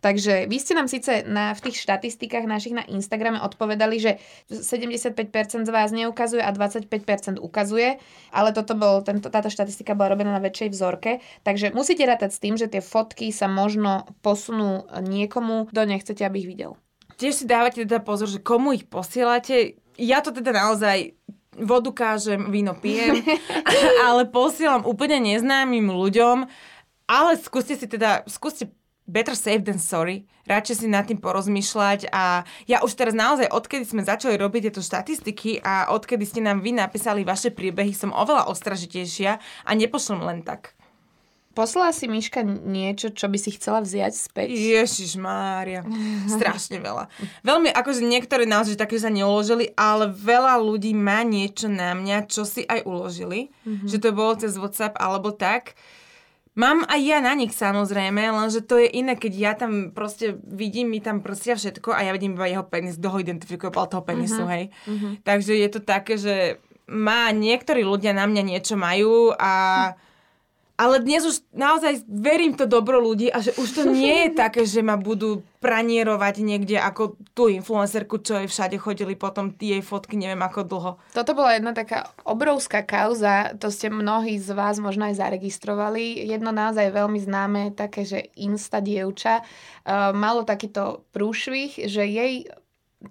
Takže 0.00 0.48
vy 0.48 0.56
ste 0.56 0.72
nám 0.72 0.88
síce 0.88 1.28
na, 1.28 1.52
v 1.52 1.60
tých 1.68 1.84
štatistikách 1.84 2.48
našich 2.48 2.72
na 2.72 2.88
Instagrame 2.88 3.36
odpovedali, 3.36 4.00
že 4.00 4.16
75% 4.48 5.68
z 5.68 5.70
vás 5.70 5.92
neukazuje 5.92 6.40
a 6.40 6.48
25% 6.56 7.36
ukazuje, 7.36 8.00
ale 8.32 8.56
toto 8.56 8.72
bol, 8.72 9.04
tento, 9.04 9.28
táto 9.28 9.52
štatistika 9.52 9.92
bola 9.92 10.16
robená 10.16 10.32
na 10.32 10.40
väčšej 10.40 10.72
vzorke, 10.72 11.20
takže 11.44 11.76
musíte 11.76 12.08
rátať 12.08 12.32
s 12.32 12.40
tým, 12.40 12.56
že 12.56 12.72
tie 12.72 12.80
fotky 12.80 13.28
sa 13.28 13.44
možno 13.44 14.08
posunú 14.24 14.88
niekomu, 15.04 15.68
kto 15.68 15.84
nechcete, 15.84 16.24
aby 16.24 16.40
ich 16.40 16.48
videl. 16.48 16.80
Tiež 17.20 17.36
si 17.36 17.44
dávate 17.44 17.84
teda 17.84 18.00
pozor, 18.00 18.32
že 18.32 18.40
komu 18.40 18.72
ich 18.72 18.88
posielate. 18.88 19.76
Ja 20.00 20.24
to 20.24 20.32
teda 20.32 20.56
naozaj 20.56 21.12
vodu 21.62 21.92
kážem, 21.92 22.48
víno 22.48 22.76
pijem, 22.76 23.20
ale 24.06 24.28
posielam 24.28 24.84
úplne 24.84 25.20
neznámym 25.20 25.88
ľuďom, 25.88 26.48
ale 27.10 27.30
skúste 27.38 27.76
si 27.76 27.86
teda, 27.86 28.24
skúste 28.26 28.72
better 29.10 29.34
safe 29.34 29.66
than 29.66 29.82
sorry. 29.82 30.24
Radšej 30.46 30.76
si 30.82 30.86
nad 30.90 31.06
tým 31.06 31.18
porozmýšľať 31.18 32.10
a 32.10 32.42
ja 32.66 32.82
už 32.82 32.94
teraz 32.94 33.14
naozaj, 33.14 33.50
odkedy 33.50 33.86
sme 33.86 34.02
začali 34.06 34.38
robiť 34.38 34.70
tieto 34.70 34.82
štatistiky 34.82 35.62
a 35.62 35.94
odkedy 35.94 36.26
ste 36.26 36.40
nám 36.42 36.62
vy 36.62 36.74
napísali 36.74 37.26
vaše 37.26 37.54
príbehy, 37.54 37.94
som 37.94 38.14
oveľa 38.14 38.50
ostražitejšia 38.50 39.32
a 39.38 39.70
nepošlem 39.74 40.22
len 40.26 40.40
tak. 40.42 40.79
Poslala 41.60 41.92
si 41.92 42.08
Miška 42.08 42.40
niečo, 42.44 43.12
čo 43.12 43.28
by 43.28 43.36
si 43.36 43.52
chcela 43.52 43.84
vziať 43.84 44.12
späť? 44.16 44.48
Ježiš 44.48 45.20
Mária, 45.20 45.84
strašne 46.24 46.80
veľa. 46.80 47.12
Veľmi, 47.44 47.68
akože 47.68 48.00
niektoré 48.00 48.48
naozaj 48.48 48.80
také 48.80 48.96
sa 48.96 49.12
neuložili, 49.12 49.76
ale 49.76 50.08
veľa 50.08 50.56
ľudí 50.56 50.96
má 50.96 51.20
niečo 51.20 51.68
na 51.68 51.92
mňa, 51.92 52.32
čo 52.32 52.48
si 52.48 52.64
aj 52.64 52.88
uložili. 52.88 53.52
Mm-hmm. 53.68 53.88
Že 53.92 53.96
to 54.00 54.08
bolo 54.16 54.32
cez 54.40 54.56
WhatsApp 54.56 54.96
alebo 54.96 55.36
tak. 55.36 55.76
Mám 56.56 56.88
aj 56.88 57.00
ja 57.04 57.20
na 57.20 57.36
nich 57.36 57.52
samozrejme, 57.52 58.32
lenže 58.32 58.64
to 58.64 58.80
je 58.80 58.88
iné, 58.88 59.20
keď 59.20 59.32
ja 59.36 59.52
tam 59.52 59.92
proste 59.92 60.40
vidím, 60.48 60.96
mi 60.96 61.04
tam 61.04 61.20
prstia 61.20 61.60
všetko 61.60 61.92
a 61.92 62.08
ja 62.08 62.10
vidím 62.16 62.40
iba 62.40 62.48
jeho 62.48 62.64
penis, 62.64 62.96
kto 62.96 63.12
ho 63.12 63.20
identifikuje 63.20 63.68
podľa 63.68 63.90
toho 63.96 64.02
penisu, 64.02 64.48
hej. 64.48 64.72
Takže 65.28 65.52
je 65.60 65.68
to 65.68 65.80
také, 65.84 66.16
že 66.16 66.56
má, 66.90 67.30
niektorí 67.30 67.86
ľudia 67.86 68.16
na 68.16 68.26
mňa 68.26 68.42
niečo 68.42 68.74
majú 68.74 69.30
a 69.36 69.52
ale 70.80 71.04
dnes 71.04 71.20
už 71.28 71.44
naozaj 71.52 72.08
verím 72.08 72.56
to 72.56 72.64
dobro 72.64 73.04
ľudí 73.04 73.28
a 73.28 73.44
že 73.44 73.52
už 73.60 73.68
to 73.76 73.82
nie 73.84 74.24
je 74.24 74.30
také, 74.42 74.64
že 74.64 74.80
ma 74.80 74.96
budú 74.96 75.44
pranierovať 75.60 76.40
niekde 76.40 76.80
ako 76.80 77.20
tú 77.36 77.52
influencerku, 77.52 78.16
čo 78.24 78.40
jej 78.40 78.48
všade 78.48 78.80
chodili 78.80 79.12
potom 79.12 79.52
jej 79.52 79.84
fotky, 79.84 80.16
neviem 80.16 80.40
ako 80.40 80.60
dlho. 80.64 80.92
Toto 81.12 81.36
bola 81.36 81.60
jedna 81.60 81.76
taká 81.76 82.08
obrovská 82.24 82.80
kauza, 82.80 83.52
to 83.60 83.68
ste 83.68 83.92
mnohí 83.92 84.40
z 84.40 84.56
vás 84.56 84.80
možno 84.80 85.04
aj 85.12 85.20
zaregistrovali. 85.20 86.24
Jedno 86.24 86.48
naozaj 86.48 86.96
veľmi 86.96 87.20
známe, 87.20 87.62
také, 87.76 88.08
že 88.08 88.32
Insta 88.40 88.80
dievča, 88.80 89.44
uh, 89.44 90.16
malo 90.16 90.48
takýto 90.48 91.04
prúšvih, 91.12 91.76
že 91.92 92.08
jej 92.08 92.48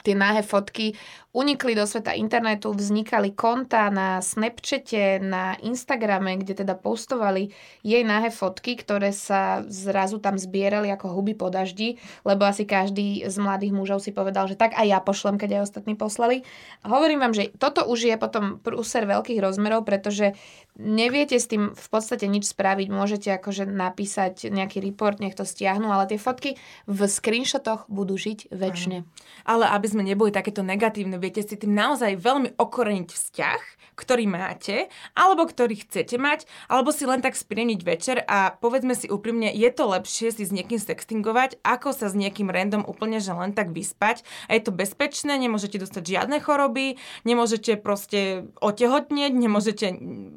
tie 0.06 0.13
náhe 0.13 0.45
fotky 0.45 0.93
unikli 1.30 1.78
do 1.78 1.86
sveta 1.86 2.17
internetu, 2.17 2.73
vznikali 2.73 3.38
konta 3.38 3.93
na 3.93 4.17
Snapchate, 4.17 5.21
na 5.21 5.54
Instagrame, 5.62 6.41
kde 6.41 6.65
teda 6.65 6.73
postovali 6.73 7.54
jej 7.86 8.02
náhe 8.02 8.34
fotky, 8.34 8.73
ktoré 8.73 9.13
sa 9.13 9.62
zrazu 9.69 10.17
tam 10.17 10.41
zbierali 10.41 10.89
ako 10.89 11.13
huby 11.13 11.38
po 11.38 11.54
daždi, 11.54 12.02
lebo 12.25 12.49
asi 12.49 12.65
každý 12.65 13.30
z 13.30 13.38
mladých 13.38 13.73
mužov 13.73 14.02
si 14.02 14.10
povedal, 14.10 14.49
že 14.49 14.58
tak 14.58 14.73
aj 14.73 14.86
ja 14.89 14.99
pošlem, 15.02 15.38
keď 15.38 15.62
aj 15.62 15.65
ostatní 15.69 15.93
poslali. 15.93 16.41
Hovorím 16.82 17.21
vám, 17.21 17.34
že 17.38 17.54
toto 17.62 17.86
už 17.86 18.10
je 18.10 18.15
potom 18.17 18.58
prúser 18.58 19.06
veľkých 19.06 19.38
rozmerov, 19.38 19.86
pretože 19.86 20.34
neviete 20.82 21.38
s 21.38 21.45
tým 21.45 21.78
v 21.78 21.88
podstate 21.93 22.25
nič 22.25 22.49
spraviť. 22.49 22.88
Môžete 22.89 23.30
akože 23.38 23.69
napísať 23.69 24.49
nejaký 24.49 24.82
report, 24.82 25.21
nech 25.21 25.38
to 25.38 25.45
stiahnu, 25.45 25.93
ale 25.93 26.10
tie 26.10 26.17
fotky 26.17 26.58
v 26.89 26.99
screenshotoch 27.06 27.86
budú 27.86 28.17
žiť 28.17 28.49
väčšine. 28.49 29.06
Ale 29.45 29.65
aby 29.79 29.87
sme 29.87 30.03
neboli 30.03 30.35
takéto 30.35 30.59
negatívne, 30.59 31.15
viete 31.15 31.39
si 31.39 31.55
tým 31.55 31.71
naozaj 31.71 32.19
veľmi 32.19 32.59
okoreniť 32.59 33.07
vzťah, 33.07 33.61
ktorý 33.99 34.27
máte, 34.27 34.87
alebo 35.11 35.43
ktorý 35.43 35.83
chcete 35.83 36.19
mať, 36.19 36.47
alebo 36.67 36.91
si 36.91 37.03
len 37.03 37.19
tak 37.19 37.39
spríjemniť 37.39 37.81
večer 37.83 38.17
a 38.27 38.55
povedzme 38.55 38.95
si 38.95 39.07
úprimne, 39.07 39.51
je 39.51 39.69
to 39.71 39.87
lepšie 39.87 40.35
si 40.35 40.43
s 40.47 40.55
niekým 40.55 40.79
sextingovať, 40.79 41.59
ako 41.63 41.91
sa 41.91 42.07
s 42.07 42.15
niekým 42.15 42.47
random 42.47 42.87
úplne 42.87 43.19
že 43.19 43.35
len 43.35 43.51
tak 43.51 43.75
vyspať. 43.75 44.23
A 44.47 44.55
je 44.55 44.63
to 44.63 44.71
bezpečné, 44.71 45.35
nemôžete 45.35 45.79
dostať 45.79 46.03
žiadne 46.03 46.39
choroby, 46.39 46.95
nemôžete 47.27 47.75
proste 47.79 48.47
otehotnieť, 48.63 49.31
nemôžete 49.35 49.87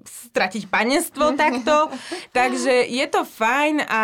stratiť 0.07 0.66
panenstvo 0.66 1.35
takto. 1.42 1.90
Takže 2.35 2.87
je 2.87 3.07
to 3.07 3.22
fajn 3.22 3.87
a 3.87 4.02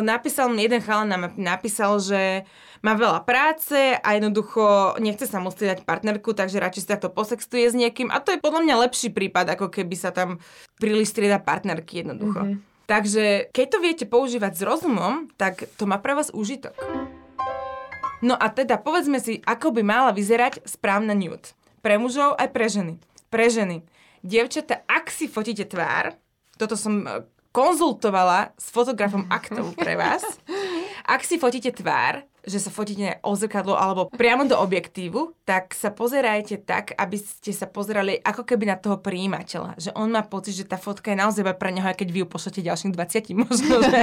napísal 0.00 0.52
mi 0.52 0.68
jeden 0.68 0.84
chalan 0.84 1.08
nám 1.08 1.22
napísal, 1.40 1.98
že 1.98 2.44
má 2.80 2.96
veľa 2.96 3.28
práce 3.28 3.76
a 3.76 4.08
jednoducho 4.16 4.96
nechce 5.04 5.28
sa 5.28 5.36
mu 5.36 5.52
striedať 5.52 5.84
partnerku, 5.84 6.32
takže 6.32 6.60
radšej 6.60 6.82
si 6.82 6.88
takto 6.88 7.12
posextuje 7.12 7.68
s 7.68 7.76
niekým. 7.76 8.08
A 8.08 8.24
to 8.24 8.32
je 8.32 8.40
podľa 8.40 8.64
mňa 8.64 8.82
lepší 8.88 9.12
prípad, 9.12 9.52
ako 9.52 9.68
keby 9.68 9.96
sa 10.00 10.10
tam 10.16 10.40
príliš 10.80 11.12
strieda 11.12 11.36
partnerky 11.36 12.00
jednoducho. 12.00 12.40
Mm-hmm. 12.40 12.88
Takže 12.88 13.54
keď 13.54 13.66
to 13.70 13.78
viete 13.78 14.04
používať 14.08 14.52
s 14.58 14.66
rozumom, 14.66 15.30
tak 15.38 15.68
to 15.78 15.86
má 15.86 16.02
pre 16.02 16.16
vás 16.16 16.32
užitok. 16.34 16.74
No 18.20 18.34
a 18.36 18.50
teda 18.52 18.76
povedzme 18.80 19.22
si, 19.22 19.40
ako 19.44 19.76
by 19.76 19.82
mala 19.84 20.10
vyzerať 20.12 20.64
správna 20.68 21.16
nude. 21.16 21.56
Pre 21.80 21.96
mužov 21.96 22.36
aj 22.36 22.48
pre 22.52 22.66
ženy. 22.68 22.94
Pre 23.32 23.46
ženy. 23.48 23.86
Dievčata, 24.20 24.84
ak 24.84 25.08
si 25.08 25.30
fotíte 25.30 25.64
tvár, 25.64 26.12
toto 26.60 26.76
som 26.76 27.08
e, 27.08 27.24
konzultovala 27.56 28.52
s 28.60 28.68
fotografom 28.68 29.24
aktov 29.38 29.72
pre 29.72 29.96
vás, 29.96 30.20
ak 31.08 31.24
si 31.24 31.40
fotíte 31.40 31.72
tvár, 31.72 32.28
že 32.46 32.58
sa 32.58 32.70
fotíte 32.72 33.20
o 33.24 33.32
zrkadlo 33.36 33.76
alebo 33.76 34.08
priamo 34.12 34.48
do 34.48 34.56
objektívu, 34.56 35.36
tak 35.44 35.72
sa 35.76 35.90
pozerajte 35.90 36.62
tak, 36.62 36.94
aby 36.96 37.16
ste 37.18 37.52
sa 37.52 37.66
pozerali 37.66 38.18
ako 38.22 38.46
keby 38.46 38.70
na 38.70 38.76
toho 38.78 39.00
príjimateľa. 39.00 39.76
Že 39.76 39.90
on 39.96 40.08
má 40.14 40.22
pocit, 40.24 40.56
že 40.56 40.68
tá 40.68 40.80
fotka 40.80 41.12
je 41.12 41.20
naozaj 41.20 41.44
pre 41.58 41.74
neho, 41.74 41.86
aj 41.86 41.98
keď 41.98 42.08
vy 42.10 42.18
ju 42.24 42.26
pošlete 42.28 42.60
ďalším 42.62 42.90
20 42.94 43.42
možno, 43.44 43.74
že 43.84 44.00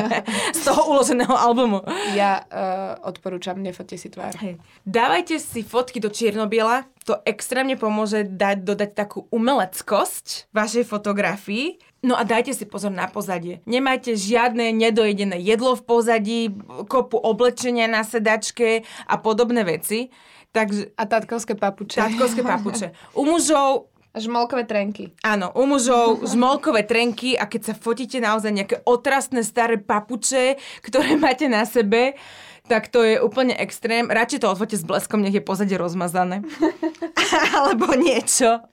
z 0.54 0.62
toho 0.62 0.82
uloženého 0.92 1.34
albumu. 1.34 1.82
Ja 2.14 2.44
uh, 2.48 3.02
odporúčam, 3.08 3.60
nefotte 3.60 3.96
si 3.96 4.12
tvár. 4.12 4.36
Hej. 4.42 4.60
Dávajte 4.84 5.40
si 5.42 5.64
fotky 5.64 5.98
do 6.04 6.12
čiernobiela, 6.12 6.86
to 7.08 7.24
extrémne 7.24 7.80
pomôže 7.80 8.28
dať, 8.28 8.68
dodať 8.68 8.92
takú 8.92 9.32
umeleckosť 9.32 10.52
vašej 10.52 10.84
fotografii 10.84 11.80
No 12.06 12.14
a 12.14 12.22
dajte 12.22 12.54
si 12.54 12.66
pozor 12.70 12.94
na 12.94 13.10
pozadie. 13.10 13.66
Nemajte 13.66 14.14
žiadne 14.14 14.70
nedojedené 14.70 15.42
jedlo 15.42 15.74
v 15.74 15.84
pozadí, 15.84 16.42
kopu 16.86 17.18
oblečenia 17.18 17.90
na 17.90 18.06
sedačke 18.06 18.86
a 19.10 19.16
podobné 19.18 19.66
veci. 19.66 20.14
Takže, 20.54 20.94
a 20.94 21.04
tatkovské 21.10 21.58
papuče. 21.58 21.98
Tatkovské 21.98 22.42
papuče. 22.54 22.88
U 23.18 23.26
mužov 23.26 23.90
Žmolkové 24.18 24.66
trenky. 24.66 25.14
Áno, 25.22 25.54
u 25.54 25.70
mužov 25.70 26.26
žmolkové 26.26 26.82
trenky 26.82 27.38
a 27.38 27.46
keď 27.46 27.70
sa 27.70 27.74
fotíte 27.78 28.18
naozaj 28.18 28.50
nejaké 28.50 28.78
otrastné 28.82 29.46
staré 29.46 29.78
papuče, 29.78 30.58
ktoré 30.82 31.14
máte 31.22 31.46
na 31.46 31.62
sebe, 31.70 32.18
tak 32.66 32.90
to 32.90 33.06
je 33.06 33.22
úplne 33.22 33.54
extrém. 33.54 34.10
Radšej 34.10 34.42
to 34.42 34.50
odfote 34.50 34.74
s 34.74 34.82
bleskom, 34.82 35.22
nech 35.22 35.38
je 35.38 35.46
pozadie 35.46 35.78
rozmazané. 35.78 36.42
Alebo 37.62 37.94
niečo. 37.94 38.66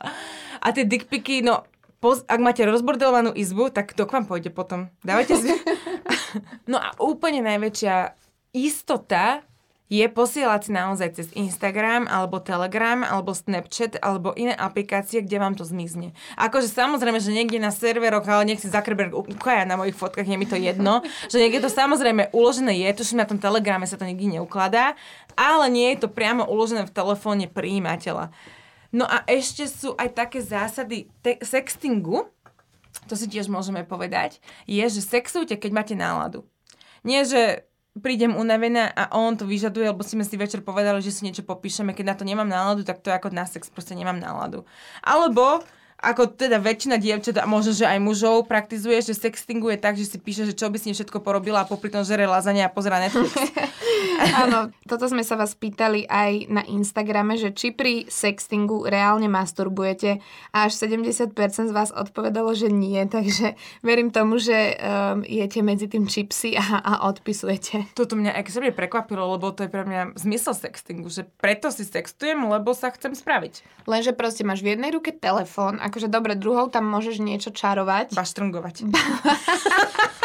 A 0.64 0.66
tie 0.72 0.88
dickpiky, 0.88 1.44
no 1.44 1.68
poz, 2.04 2.20
ak 2.28 2.36
máte 2.44 2.60
rozbordelovanú 2.68 3.32
izbu, 3.32 3.72
tak 3.72 3.96
to 3.96 4.04
k 4.04 4.12
vám 4.12 4.28
pôjde 4.28 4.52
potom. 4.52 4.92
Dávajte 5.00 5.40
si... 5.40 5.48
no 6.70 6.76
a 6.76 6.92
úplne 7.00 7.40
najväčšia 7.40 8.12
istota 8.52 9.40
je 9.88 10.04
posielať 10.08 10.60
si 10.64 10.70
naozaj 10.72 11.08
cez 11.16 11.28
Instagram, 11.32 12.04
alebo 12.08 12.44
Telegram, 12.44 13.00
alebo 13.04 13.32
Snapchat, 13.36 14.00
alebo 14.04 14.36
iné 14.36 14.52
aplikácie, 14.52 15.24
kde 15.24 15.36
vám 15.40 15.54
to 15.56 15.64
zmizne. 15.64 16.16
Akože 16.40 16.68
samozrejme, 16.68 17.20
že 17.20 17.32
niekde 17.32 17.56
na 17.60 17.72
serveroch, 17.72 18.24
ale 18.28 18.52
nech 18.52 18.60
si 18.60 18.68
Zuckerberg 18.68 19.12
ukaja 19.12 19.64
na 19.64 19.80
mojich 19.80 19.96
fotkách, 19.96 20.28
je 20.28 20.36
mi 20.36 20.48
to 20.48 20.60
jedno, 20.60 21.00
že 21.32 21.40
niekde 21.40 21.64
to 21.64 21.70
samozrejme 21.72 22.32
uložené 22.36 22.84
je, 22.84 23.00
tuším 23.00 23.24
na 23.24 23.28
tom 23.28 23.40
Telegrame 23.40 23.88
sa 23.88 23.96
to 23.96 24.04
nikdy 24.04 24.40
neukladá, 24.40 24.92
ale 25.40 25.72
nie 25.72 25.96
je 25.96 26.04
to 26.04 26.08
priamo 26.12 26.44
uložené 26.44 26.84
v 26.84 26.92
telefóne 26.92 27.48
príjimateľa. 27.48 28.28
No 28.94 29.10
a 29.10 29.26
ešte 29.26 29.66
sú 29.66 29.98
aj 29.98 30.14
také 30.14 30.38
zásady 30.38 31.10
te- 31.18 31.42
sextingu, 31.42 32.30
to 33.10 33.18
si 33.18 33.26
tiež 33.26 33.50
môžeme 33.50 33.82
povedať, 33.82 34.38
je, 34.70 34.84
že 34.86 35.02
sexujte, 35.02 35.58
keď 35.58 35.70
máte 35.74 35.94
náladu. 35.98 36.46
Nie, 37.02 37.26
že 37.26 37.66
prídem 37.98 38.38
unavená 38.38 38.90
a 38.94 39.10
on 39.18 39.34
to 39.34 39.46
vyžaduje, 39.46 39.90
lebo 39.90 40.06
sme 40.06 40.22
si 40.22 40.38
večer 40.38 40.62
povedali, 40.62 41.02
že 41.02 41.10
si 41.10 41.26
niečo 41.26 41.42
popíšeme, 41.42 41.90
keď 41.90 42.04
na 42.06 42.16
to 42.18 42.24
nemám 42.26 42.46
náladu, 42.46 42.86
tak 42.86 43.02
to 43.02 43.10
ako 43.10 43.34
na 43.34 43.46
sex, 43.46 43.66
proste 43.66 43.98
nemám 43.98 44.18
náladu. 44.18 44.62
Alebo 45.02 45.62
ako 46.10 46.36
teda 46.36 46.60
väčšina 46.60 47.00
dievčat 47.00 47.40
a 47.40 47.48
možno, 47.48 47.72
že 47.72 47.88
aj 47.88 47.98
mužov 48.02 48.44
praktizuje, 48.44 49.00
že 49.00 49.16
sextinguje 49.16 49.80
tak, 49.80 49.96
že 49.96 50.04
si 50.04 50.18
píše, 50.20 50.44
že 50.44 50.52
čo 50.52 50.68
by 50.68 50.76
si 50.76 50.92
všetko 50.92 51.24
porobila 51.24 51.64
a 51.64 51.68
popri 51.68 51.88
tom 51.88 52.04
žere 52.04 52.28
lazanie 52.28 52.60
a 52.60 52.70
pozera 52.72 53.00
Netflix. 53.00 53.32
Áno, 54.44 54.70
toto 54.86 55.08
sme 55.08 55.24
sa 55.26 55.34
vás 55.34 55.56
pýtali 55.56 56.06
aj 56.06 56.50
na 56.52 56.62
Instagrame, 56.68 57.34
že 57.40 57.50
či 57.50 57.72
pri 57.74 58.06
sextingu 58.06 58.86
reálne 58.86 59.26
masturbujete 59.26 60.20
a 60.54 60.68
až 60.68 60.76
70% 60.78 61.34
z 61.70 61.72
vás 61.74 61.90
odpovedalo, 61.90 62.52
že 62.52 62.68
nie, 62.70 63.00
takže 63.08 63.58
verím 63.82 64.12
tomu, 64.12 64.38
že 64.38 64.76
um, 64.76 65.26
jete 65.26 65.60
medzi 65.64 65.90
tým 65.90 66.06
čipsy 66.06 66.54
a, 66.54 66.80
a 66.80 66.92
odpisujete. 67.10 67.96
Toto 67.96 68.14
mňa 68.14 68.36
extrémne 68.38 68.74
prekvapilo, 68.74 69.34
lebo 69.34 69.50
to 69.50 69.66
je 69.66 69.70
pre 69.72 69.82
mňa 69.86 70.18
zmysel 70.18 70.54
sextingu, 70.54 71.08
že 71.10 71.26
preto 71.38 71.70
si 71.70 71.86
sextujem, 71.86 72.38
lebo 72.44 72.76
sa 72.76 72.90
chcem 72.92 73.14
spraviť. 73.14 73.86
Lenže 73.88 74.16
proste 74.16 74.42
máš 74.46 74.64
v 74.64 74.76
jednej 74.76 74.90
ruke 74.94 75.12
telefón 75.12 75.76
a 75.78 75.86
akože 75.94 76.10
dobre, 76.10 76.34
druhou 76.34 76.66
tam 76.66 76.90
môžeš 76.90 77.22
niečo 77.22 77.54
čarovať. 77.54 78.18
Baštrngovať. 78.18 78.82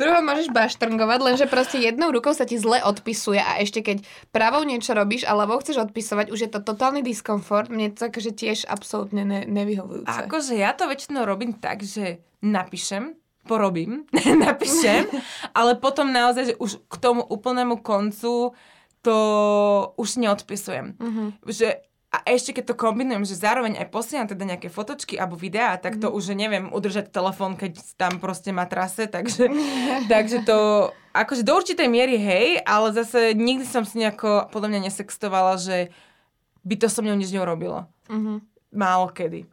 druhou 0.00 0.24
môžeš 0.24 0.48
baštrngovať, 0.48 1.18
lenže 1.20 1.44
proste 1.44 1.76
jednou 1.76 2.08
rukou 2.08 2.32
sa 2.32 2.48
ti 2.48 2.56
zle 2.56 2.80
odpisuje 2.80 3.36
a 3.36 3.60
ešte 3.60 3.84
keď 3.84 4.00
pravou 4.32 4.64
niečo 4.64 4.96
robíš 4.96 5.28
a 5.28 5.36
ľavou 5.36 5.60
chceš 5.60 5.84
odpisovať, 5.84 6.32
už 6.32 6.48
je 6.48 6.50
to 6.50 6.64
totálny 6.64 7.04
diskomfort. 7.04 7.68
Mne 7.68 7.92
to 7.92 8.08
akože 8.08 8.32
tiež 8.32 8.64
absolútne 8.64 9.28
ne- 9.28 9.44
nevyhovujúce. 9.44 10.24
Akože 10.24 10.56
ja 10.56 10.72
to 10.72 10.88
väčšinou 10.88 11.28
robím 11.28 11.52
tak, 11.60 11.84
že 11.84 12.24
napíšem, 12.40 13.20
porobím, 13.44 14.08
napíšem, 14.48 15.04
ale 15.58 15.76
potom 15.76 16.08
naozaj, 16.08 16.54
že 16.54 16.54
už 16.56 16.80
k 16.88 16.96
tomu 16.96 17.20
úplnému 17.20 17.84
koncu 17.84 18.56
to 19.00 19.16
už 19.96 20.20
neodpisujem. 20.20 20.96
Mm-hmm. 20.96 21.28
Že 21.44 21.68
a 22.10 22.26
ešte 22.26 22.58
keď 22.58 22.74
to 22.74 22.80
kombinujem, 22.80 23.22
že 23.22 23.38
zároveň 23.38 23.78
aj 23.78 23.94
posielam 23.94 24.26
teda 24.26 24.42
nejaké 24.42 24.66
fotočky 24.66 25.14
alebo 25.14 25.38
videá, 25.38 25.78
tak 25.78 26.02
to 26.02 26.10
mm. 26.10 26.14
už 26.18 26.24
neviem 26.34 26.66
udržať 26.74 27.14
telefón, 27.14 27.54
keď 27.54 27.78
tam 27.94 28.18
proste 28.18 28.50
má 28.50 28.66
trase, 28.66 29.06
takže, 29.06 29.46
takže 30.12 30.42
to 30.42 30.90
akože 31.14 31.46
do 31.46 31.54
určitej 31.54 31.86
miery 31.86 32.18
hej, 32.18 32.58
ale 32.66 32.90
zase 32.90 33.38
nikdy 33.38 33.62
som 33.62 33.86
si 33.86 34.02
nejako 34.02 34.50
podľa 34.50 34.74
mňa 34.74 34.80
nesextovala, 34.90 35.54
že 35.62 35.94
by 36.66 36.74
to 36.82 36.90
so 36.90 36.98
mnou 36.98 37.14
nič 37.14 37.30
neurobilo. 37.30 37.86
Mm-hmm. 38.10 38.36
Málo 38.74 39.14
kedy. 39.14 39.46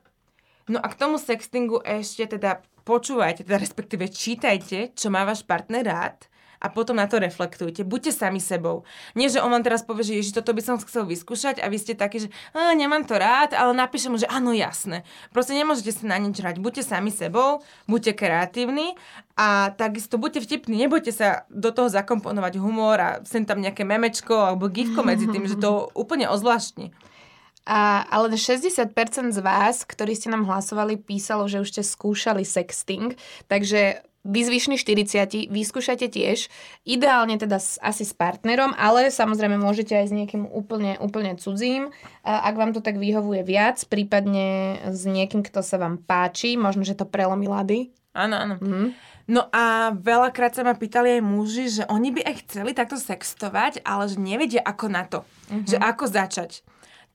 No 0.66 0.82
a 0.82 0.88
k 0.90 0.98
tomu 0.98 1.22
sextingu 1.22 1.78
ešte 1.86 2.26
teda 2.26 2.66
počúvajte, 2.90 3.46
teda 3.46 3.62
respektíve 3.62 4.10
čítajte, 4.10 4.98
čo 4.98 5.14
má 5.14 5.22
váš 5.30 5.46
partner 5.46 5.86
rád 5.86 6.18
a 6.58 6.68
potom 6.74 6.98
na 6.98 7.06
to 7.06 7.22
reflektujte. 7.22 7.86
Buďte 7.86 8.12
sami 8.14 8.42
sebou. 8.42 8.84
Nie, 9.14 9.30
že 9.30 9.42
on 9.42 9.54
vám 9.54 9.62
teraz 9.62 9.86
povie, 9.86 10.04
že 10.04 10.14
ježi, 10.18 10.32
toto 10.34 10.54
by 10.54 10.62
som 10.62 10.76
chcel 10.82 11.06
vyskúšať 11.06 11.62
a 11.62 11.70
vy 11.70 11.78
ste 11.78 11.94
takí, 11.94 12.26
že 12.26 12.30
a, 12.54 12.74
nemám 12.74 13.06
to 13.06 13.18
rád, 13.18 13.54
ale 13.54 13.78
napíšem 13.78 14.14
mu, 14.14 14.18
že 14.18 14.30
áno, 14.30 14.54
jasné. 14.54 15.06
Proste 15.30 15.54
nemôžete 15.54 15.94
sa 15.94 16.04
na 16.10 16.18
nič 16.18 16.42
hrať. 16.42 16.58
Buďte 16.58 16.84
sami 16.86 17.14
sebou, 17.14 17.62
buďte 17.86 18.18
kreatívni 18.18 18.98
a 19.38 19.70
takisto 19.78 20.18
buďte 20.18 20.42
vtipní. 20.44 20.82
Nebojte 20.82 21.14
sa 21.14 21.46
do 21.54 21.70
toho 21.70 21.88
zakomponovať 21.94 22.58
humor 22.58 22.98
a 22.98 23.10
sem 23.22 23.46
tam 23.46 23.62
nejaké 23.62 23.86
memečko 23.86 24.34
alebo 24.34 24.70
gifko 24.70 25.06
medzi 25.06 25.30
tým, 25.30 25.46
že 25.46 25.62
to 25.62 25.88
úplne 25.94 26.26
ozvláštni. 26.26 26.90
A, 27.68 28.08
ale 28.08 28.32
60% 28.40 28.96
z 29.36 29.40
vás, 29.44 29.84
ktorí 29.84 30.16
ste 30.16 30.32
nám 30.32 30.48
hlasovali, 30.48 30.96
písalo, 30.96 31.52
že 31.52 31.60
už 31.60 31.76
ste 31.76 31.84
skúšali 31.84 32.48
sexting, 32.48 33.20
takže 33.52 34.08
vy 34.26 34.40
zvyšní 34.44 34.76
40 34.80 35.52
vyskúšajte 35.52 36.08
tiež, 36.12 36.52
ideálne 36.84 37.38
teda 37.38 37.62
s, 37.62 37.80
asi 37.80 38.04
s 38.04 38.12
partnerom, 38.12 38.74
ale 38.76 39.14
samozrejme 39.14 39.56
môžete 39.56 39.96
aj 39.96 40.12
s 40.12 40.14
niekým 40.14 40.48
úplne, 40.50 41.00
úplne 41.00 41.38
cudzím, 41.40 41.94
ak 42.26 42.56
vám 42.58 42.72
to 42.76 42.84
tak 42.84 43.00
vyhovuje 43.00 43.46
viac, 43.46 43.80
prípadne 43.88 44.80
s 44.90 45.08
niekým, 45.08 45.46
kto 45.46 45.64
sa 45.64 45.80
vám 45.80 46.02
páči, 46.04 46.60
možno, 46.60 46.84
že 46.84 46.98
to 46.98 47.08
prelomí 47.08 47.48
lady. 47.48 47.96
Áno, 48.18 48.36
áno. 48.36 48.56
Mm. 48.58 48.98
No 49.28 49.52
a 49.52 49.92
veľakrát 49.92 50.56
sa 50.56 50.64
ma 50.64 50.72
pýtali 50.72 51.20
aj 51.20 51.22
muži, 51.22 51.66
že 51.68 51.84
oni 51.92 52.16
by 52.16 52.22
aj 52.24 52.36
chceli 52.48 52.72
takto 52.72 52.96
sextovať, 52.96 53.84
ale 53.84 54.08
že 54.08 54.18
nevedia 54.24 54.64
ako 54.64 54.88
na 54.88 55.04
to. 55.04 55.28
Mm-hmm. 55.52 55.68
Že 55.68 55.78
ako 55.84 56.06
začať 56.08 56.52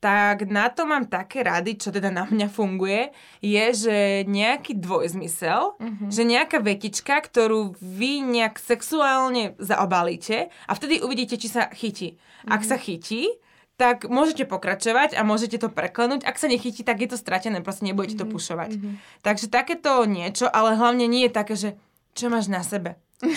tak 0.02 0.50
na 0.50 0.66
to 0.66 0.82
mám 0.82 1.06
také 1.06 1.46
rady, 1.46 1.78
čo 1.78 1.94
teda 1.94 2.10
na 2.10 2.26
mňa 2.26 2.50
funguje, 2.50 3.14
je, 3.38 3.66
že 3.70 3.96
nejaký 4.26 4.74
dvojzmysel, 4.74 5.78
mm-hmm. 5.78 6.10
že 6.10 6.22
nejaká 6.26 6.58
vetička, 6.58 7.22
ktorú 7.22 7.78
vy 7.78 8.18
nejak 8.26 8.58
sexuálne 8.58 9.54
zaobalíte 9.62 10.50
a 10.50 10.72
vtedy 10.74 10.98
uvidíte, 10.98 11.38
či 11.38 11.46
sa 11.46 11.70
chytí. 11.70 12.18
Mm-hmm. 12.18 12.50
Ak 12.50 12.66
sa 12.66 12.82
chytí, 12.82 13.30
tak 13.78 14.10
môžete 14.10 14.42
pokračovať 14.42 15.14
a 15.14 15.22
môžete 15.22 15.62
to 15.62 15.70
preklenúť. 15.70 16.26
Ak 16.26 16.34
sa 16.34 16.50
nechytí, 16.50 16.82
tak 16.82 16.98
je 16.98 17.14
to 17.14 17.16
stratené, 17.16 17.62
proste 17.62 17.86
nebudete 17.86 18.18
mm-hmm. 18.18 18.26
to 18.26 18.26
mhm. 18.26 18.34
pušovať. 18.34 18.70
Mm-hmm. 18.74 18.94
Takže 19.22 19.46
takéto 19.54 20.02
niečo, 20.02 20.50
ale 20.50 20.74
hlavne 20.74 21.06
nie 21.06 21.30
je 21.30 21.32
také, 21.32 21.54
že 21.54 21.78
čo 22.18 22.26
máš 22.26 22.50
na 22.50 22.66
sebe? 22.66 22.98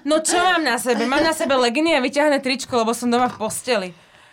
No 0.00 0.24
čo 0.24 0.40
mám 0.40 0.64
na 0.64 0.80
sebe? 0.80 1.04
Mám 1.04 1.20
na 1.20 1.36
sebe 1.36 1.52
leginy 1.60 1.92
a 1.92 2.00
vyťahné 2.00 2.40
tričko, 2.40 2.72
lebo 2.80 2.96
som 2.96 3.12
doma 3.12 3.28
v 3.28 3.36
posteli. 3.36 3.88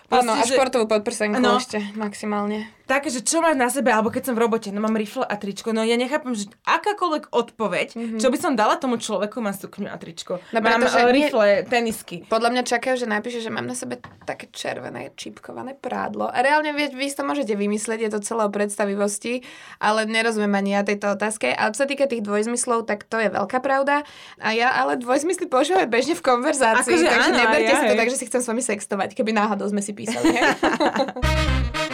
Áno, 0.07 0.31
a 0.39 0.43
športovú 0.47 0.87
podprsenku 0.87 1.39
no, 1.43 1.59
ešte 1.59 1.83
maximálne 1.99 2.76
také, 2.87 3.11
že 3.11 3.21
čo 3.21 3.43
máš 3.43 3.59
na 3.59 3.67
sebe, 3.67 3.91
alebo 3.91 4.07
keď 4.07 4.31
som 4.31 4.35
v 4.39 4.47
robote, 4.47 4.71
no 4.71 4.79
mám 4.79 4.95
rifle 4.95 5.27
a 5.27 5.35
tričko, 5.35 5.75
no 5.75 5.83
ja 5.83 5.99
nechápem, 5.99 6.31
že 6.31 6.47
akákoľvek 6.63 7.35
odpoveď, 7.35 7.87
mm-hmm. 7.93 8.19
čo 8.23 8.31
by 8.31 8.37
som 8.39 8.55
dala 8.55 8.79
tomu 8.79 8.95
človeku, 8.95 9.43
mám 9.43 9.51
sukňu 9.51 9.91
a 9.91 9.99
tričko. 9.99 10.39
No, 10.55 10.63
mám 10.63 10.87
uh, 10.87 11.11
rifle, 11.11 11.43
nie, 11.43 11.67
tenisky. 11.67 12.23
Podľa 12.25 12.49
mňa 12.55 12.63
čakajú, 12.63 12.95
že 12.95 13.05
napíše, 13.05 13.43
že 13.43 13.51
mám 13.51 13.67
na 13.67 13.75
sebe 13.75 13.99
také 14.23 14.47
červené, 14.49 15.11
čipkované 15.19 15.75
prádlo. 15.75 16.31
A 16.31 16.39
reálne 16.39 16.71
vy, 16.71 16.95
vy 16.95 17.11
to 17.11 17.27
môžete 17.27 17.53
vymyslieť, 17.53 18.07
je 18.07 18.11
to 18.15 18.19
celé 18.23 18.47
o 18.47 18.51
predstavivosti, 18.51 19.43
ale 19.83 20.07
nerozumiem 20.07 20.55
ani 20.55 20.79
ja 20.79 20.81
tejto 20.87 21.19
otázke. 21.19 21.51
A 21.51 21.67
čo 21.75 21.83
sa 21.83 21.87
týka 21.91 22.07
tých 22.07 22.23
dvojzmyslov, 22.23 22.87
tak 22.87 23.03
to 23.03 23.19
je 23.19 23.27
veľká 23.27 23.59
pravda. 23.59 24.07
A 24.39 24.55
ja 24.55 24.71
ale 24.71 24.95
dvojzmysly 24.95 25.51
používam 25.51 25.83
bežne 25.91 26.15
v 26.15 26.23
konverzácii, 26.23 26.95
Akože 26.95 27.05
takže 27.11 27.31
áno, 27.35 27.39
neberte 27.43 27.73
ja, 27.73 27.79
si 27.83 27.85
to 27.91 27.95
tak, 27.99 28.09
že 28.09 28.17
si 28.17 28.25
chcem 28.31 28.41
s 28.41 28.47
vami 28.47 28.63
sextovať, 28.63 29.09
keby 29.11 29.35
náhodou 29.35 29.67
sme 29.67 29.83
si 29.83 29.91
písali. 29.91 30.31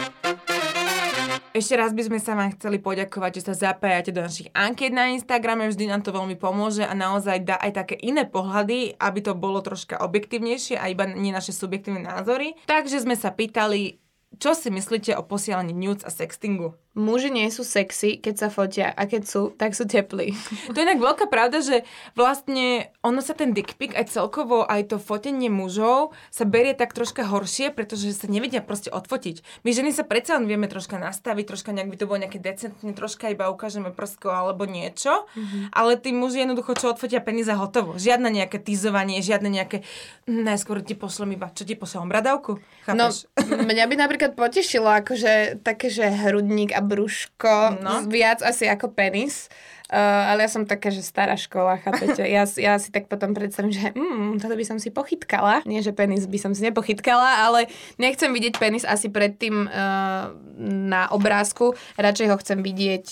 Ešte 1.54 1.78
raz 1.78 1.94
by 1.94 2.02
sme 2.02 2.18
sa 2.18 2.34
vám 2.34 2.50
chceli 2.58 2.82
poďakovať, 2.82 3.38
že 3.38 3.46
sa 3.46 3.70
zapájate 3.70 4.10
do 4.10 4.26
našich 4.26 4.50
anket 4.58 4.90
na 4.90 5.14
Instagrame, 5.14 5.70
vždy 5.70 5.86
nám 5.86 6.02
to 6.02 6.10
veľmi 6.10 6.34
pomôže 6.34 6.82
a 6.82 6.90
naozaj 6.98 7.46
dá 7.46 7.54
aj 7.62 7.78
také 7.78 7.94
iné 7.94 8.26
pohľady, 8.26 8.98
aby 8.98 9.18
to 9.22 9.38
bolo 9.38 9.62
troška 9.62 10.02
objektívnejšie 10.02 10.74
a 10.74 10.90
iba 10.90 11.06
nie 11.06 11.30
naše 11.30 11.54
subjektívne 11.54 12.02
názory. 12.02 12.58
Takže 12.66 13.06
sme 13.06 13.14
sa 13.14 13.30
pýtali, 13.30 14.02
čo 14.42 14.50
si 14.58 14.66
myslíte 14.74 15.14
o 15.14 15.22
posielaní 15.22 15.70
nudes 15.70 16.02
a 16.02 16.10
sextingu? 16.10 16.74
Muži 16.94 17.34
nie 17.34 17.50
sú 17.50 17.66
sexy, 17.66 18.22
keď 18.22 18.34
sa 18.38 18.48
fotia 18.54 18.88
a 18.94 19.10
keď 19.10 19.22
sú, 19.26 19.50
tak 19.50 19.74
sú 19.74 19.82
teplí. 19.82 20.30
To 20.74 20.78
je 20.78 20.86
inak 20.86 21.02
veľká 21.02 21.26
pravda, 21.26 21.58
že 21.58 21.82
vlastne 22.14 22.90
ono 23.02 23.18
sa 23.18 23.34
ten 23.34 23.50
dick 23.50 23.74
pic 23.74 23.94
aj 23.94 24.14
celkovo, 24.14 24.62
aj 24.62 24.94
to 24.94 24.96
fotenie 25.02 25.50
mužov 25.50 26.14
sa 26.30 26.46
berie 26.46 26.74
tak 26.74 26.94
troška 26.94 27.26
horšie, 27.26 27.74
pretože 27.74 28.14
sa 28.14 28.30
nevedia 28.30 28.62
proste 28.62 28.94
odfotiť. 28.94 29.66
My 29.66 29.74
ženy 29.74 29.90
sa 29.90 30.06
predsa 30.06 30.38
len 30.38 30.46
vieme 30.46 30.70
troška 30.70 30.98
nastaviť, 31.02 31.44
troška 31.50 31.74
nejak 31.74 31.90
by 31.90 31.96
to 31.98 32.06
bolo 32.06 32.22
nejaké 32.22 32.38
decentne, 32.38 32.94
troška 32.94 33.34
iba 33.34 33.50
ukážeme 33.50 33.90
prsko 33.90 34.30
alebo 34.30 34.62
niečo, 34.66 35.26
mm-hmm. 35.34 35.74
ale 35.74 35.98
tí 35.98 36.14
muži 36.14 36.46
jednoducho 36.46 36.78
čo 36.78 36.94
odfotia 36.94 37.18
peníze 37.18 37.50
hotovo. 37.50 37.98
Žiadne 37.98 38.30
nejaké 38.30 38.62
tizovanie, 38.62 39.18
žiadne 39.18 39.50
nejaké 39.50 39.82
najskôr 40.30 40.78
ti 40.86 40.94
pošlem 40.94 41.34
iba, 41.34 41.50
čo 41.50 41.66
ti 41.66 41.74
pošlem, 41.74 42.06
bradavku? 42.06 42.62
Chápeš? 42.86 43.26
No, 43.34 43.58
mňa 43.66 43.84
by 43.90 43.94
napríklad 43.98 44.32
potešilo 44.38 44.86
akože 45.02 45.64
také, 45.66 45.90
že 45.90 46.06
hrudník 46.06 46.70
a 46.70 46.83
brúško, 46.84 47.80
no. 47.80 48.04
viac 48.06 48.44
asi 48.44 48.68
ako 48.68 48.92
penis. 48.92 49.48
Uh, 49.84 50.32
ale 50.32 50.48
ja 50.48 50.50
som 50.50 50.64
taká, 50.64 50.88
že 50.88 51.04
stará 51.04 51.36
škola, 51.36 51.76
chápete? 51.76 52.24
Ja, 52.24 52.48
ja 52.48 52.74
si 52.80 52.88
tak 52.88 53.04
potom 53.06 53.36
predstavím, 53.36 53.68
že 53.68 53.92
mm, 53.92 54.40
toto 54.40 54.56
by 54.56 54.64
som 54.64 54.80
si 54.80 54.88
pochytkala. 54.88 55.60
Nie, 55.68 55.84
že 55.84 55.92
penis 55.92 56.24
by 56.24 56.40
som 56.40 56.56
si 56.56 56.64
nepochytkala, 56.64 57.44
ale 57.44 57.68
nechcem 58.00 58.32
vidieť 58.32 58.56
penis 58.56 58.88
asi 58.88 59.12
predtým 59.12 59.68
uh, 59.68 60.32
na 60.64 61.12
obrázku. 61.12 61.76
Radšej 62.00 62.26
ho 62.32 62.36
chcem 62.40 62.64
vidieť 62.64 63.04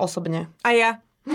osobne. 0.00 0.48
A 0.64 0.72
ja. 0.72 0.90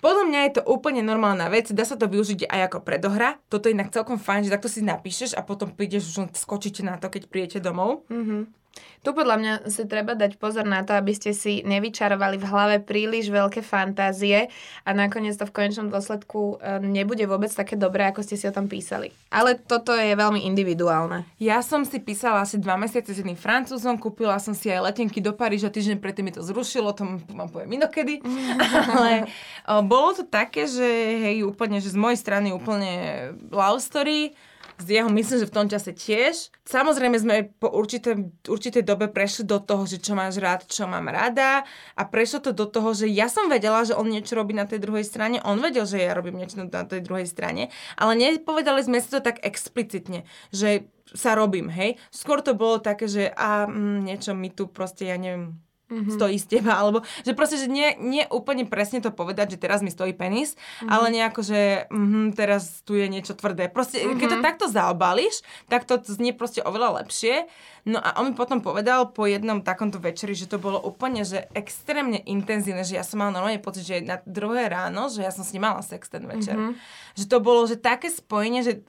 Podľa 0.00 0.24
mňa 0.32 0.40
je 0.48 0.52
to 0.56 0.62
úplne 0.64 1.04
normálna 1.04 1.52
vec, 1.52 1.68
dá 1.76 1.84
sa 1.84 2.00
to 2.00 2.08
využiť 2.08 2.48
aj 2.48 2.72
ako 2.72 2.78
predohra. 2.80 3.36
Toto 3.52 3.68
je 3.68 3.76
inak 3.76 3.92
celkom 3.92 4.16
fajn, 4.16 4.48
že 4.48 4.52
takto 4.56 4.72
si 4.72 4.80
napíšeš 4.80 5.36
a 5.36 5.44
potom 5.44 5.76
prídeš, 5.76 6.16
už 6.16 6.32
skočíte 6.32 6.80
na 6.80 6.96
to, 6.96 7.12
keď 7.12 7.28
príjete 7.28 7.58
domov. 7.60 8.08
Mm-hmm. 8.08 8.59
Tu 9.00 9.16
podľa 9.16 9.36
mňa 9.40 9.52
si 9.72 9.88
treba 9.88 10.12
dať 10.12 10.36
pozor 10.36 10.68
na 10.68 10.84
to, 10.84 10.92
aby 10.92 11.16
ste 11.16 11.32
si 11.32 11.64
nevyčarovali 11.64 12.36
v 12.36 12.44
hlave 12.44 12.76
príliš 12.84 13.32
veľké 13.32 13.64
fantázie 13.64 14.52
a 14.84 14.90
nakoniec 14.92 15.40
to 15.40 15.48
v 15.48 15.56
konečnom 15.56 15.88
dôsledku 15.88 16.60
e, 16.60 16.84
nebude 16.84 17.24
vôbec 17.24 17.48
také 17.48 17.80
dobré, 17.80 18.12
ako 18.12 18.20
ste 18.20 18.36
si 18.36 18.44
o 18.44 18.52
tom 18.52 18.68
písali. 18.68 19.08
Ale 19.32 19.56
toto 19.56 19.96
je 19.96 20.12
veľmi 20.12 20.44
individuálne. 20.44 21.24
Ja 21.40 21.64
som 21.64 21.88
si 21.88 21.96
písala 21.96 22.44
asi 22.44 22.60
dva 22.60 22.76
mesiace 22.76 23.16
s 23.16 23.24
jedným 23.24 23.40
francúzom, 23.40 23.96
kúpila 23.96 24.36
som 24.36 24.52
si 24.52 24.68
aj 24.68 24.92
letenky 24.92 25.24
do 25.24 25.32
Paríža, 25.32 25.72
týždeň 25.72 25.96
predtým 25.96 26.28
mi 26.28 26.36
to 26.36 26.44
zrušilo, 26.44 26.92
to 26.92 27.08
vám 27.32 27.48
poviem 27.48 27.80
inokedy. 27.80 28.20
Ale 28.92 29.32
o, 29.64 29.80
bolo 29.80 30.12
to 30.12 30.28
také, 30.28 30.68
že 30.68 30.84
hej, 31.24 31.48
úplne, 31.48 31.80
že 31.80 31.88
z 31.88 31.96
mojej 31.96 32.20
strany 32.20 32.52
úplne 32.52 33.32
love 33.48 33.80
story 33.80 34.36
s 34.80 34.88
jeho 34.88 35.12
myslím, 35.12 35.38
že 35.44 35.50
v 35.50 35.56
tom 35.56 35.68
čase 35.68 35.92
tiež. 35.92 36.48
Samozrejme 36.64 37.16
sme 37.20 37.36
po 37.60 37.68
určité, 37.68 38.16
určitej 38.48 38.82
dobe 38.82 39.12
prešli 39.12 39.44
do 39.44 39.60
toho, 39.60 39.84
že 39.84 40.00
čo 40.00 40.16
máš 40.16 40.40
rád, 40.40 40.64
čo 40.64 40.88
mám 40.88 41.12
rada 41.12 41.68
a 41.94 42.02
prešlo 42.08 42.40
to 42.40 42.52
do 42.56 42.64
toho, 42.64 42.96
že 42.96 43.06
ja 43.12 43.28
som 43.28 43.52
vedela, 43.52 43.84
že 43.84 43.92
on 43.92 44.08
niečo 44.08 44.34
robí 44.34 44.56
na 44.56 44.64
tej 44.64 44.80
druhej 44.80 45.04
strane, 45.04 45.44
on 45.44 45.60
vedel, 45.60 45.84
že 45.84 46.00
ja 46.00 46.16
robím 46.16 46.40
niečo 46.40 46.64
na 46.64 46.84
tej 46.88 47.04
druhej 47.04 47.28
strane, 47.28 47.68
ale 48.00 48.16
nepovedali 48.16 48.80
sme 48.80 48.98
si 49.04 49.12
to 49.12 49.20
tak 49.20 49.44
explicitne, 49.44 50.24
že 50.48 50.88
sa 51.10 51.34
robím, 51.34 51.68
hej. 51.68 51.98
Skôr 52.14 52.40
to 52.40 52.54
bolo 52.54 52.78
také, 52.78 53.10
že 53.10 53.34
a 53.34 53.66
mm, 53.66 54.06
niečo 54.06 54.32
mi 54.32 54.48
tu 54.48 54.70
proste, 54.70 55.10
ja 55.10 55.18
neviem, 55.18 55.58
mm-hmm. 55.90 56.14
stojí 56.14 56.38
z 56.38 56.46
teba, 56.46 56.78
alebo 56.78 57.02
že 57.26 57.34
proste, 57.34 57.58
že 57.58 57.66
nie, 57.66 57.98
nie 57.98 58.24
úplne 58.30 58.64
presne 58.64 59.02
to 59.02 59.10
povedať, 59.10 59.58
že 59.58 59.62
teraz 59.62 59.82
mi 59.82 59.90
stojí 59.90 60.14
penis, 60.14 60.54
mm-hmm. 60.54 60.88
ale 60.88 61.06
nejako, 61.10 61.40
že 61.42 61.60
mm, 61.90 62.38
teraz 62.38 62.86
tu 62.86 62.94
je 62.94 63.10
niečo 63.10 63.34
tvrdé. 63.34 63.66
Proste, 63.66 64.00
mm-hmm. 64.00 64.18
keď 64.18 64.28
to 64.30 64.38
mhm. 64.38 64.46
takto 64.46 64.66
zaobališ, 64.70 65.42
tak 65.66 65.84
to 65.84 65.98
znie 66.06 66.30
proste 66.30 66.62
oveľa 66.62 67.02
lepšie. 67.02 67.50
No 67.88 67.96
a 67.96 68.20
on 68.20 68.32
mi 68.32 68.34
potom 68.36 68.60
povedal 68.60 69.08
po 69.08 69.24
jednom 69.24 69.64
takomto 69.64 69.96
večeri, 69.96 70.36
že 70.36 70.44
to 70.44 70.60
bolo 70.60 70.76
úplne, 70.84 71.24
že 71.24 71.48
extrémne 71.56 72.20
intenzívne, 72.28 72.84
že 72.84 73.00
ja 73.00 73.04
som 73.04 73.24
mala 73.24 73.32
normálne 73.32 73.62
pocit, 73.62 73.88
že 73.88 74.04
na 74.04 74.20
druhé 74.28 74.68
ráno, 74.68 75.08
že 75.08 75.24
ja 75.24 75.32
som 75.32 75.40
s 75.40 75.56
ním 75.56 75.64
mala 75.64 75.80
sex 75.80 76.12
ten 76.12 76.28
večer. 76.28 76.60
Mm-hmm. 76.60 76.76
Že 77.16 77.24
to 77.24 77.38
bolo, 77.40 77.64
že 77.64 77.80
také 77.80 78.12
spojenie, 78.12 78.60
že 78.60 78.84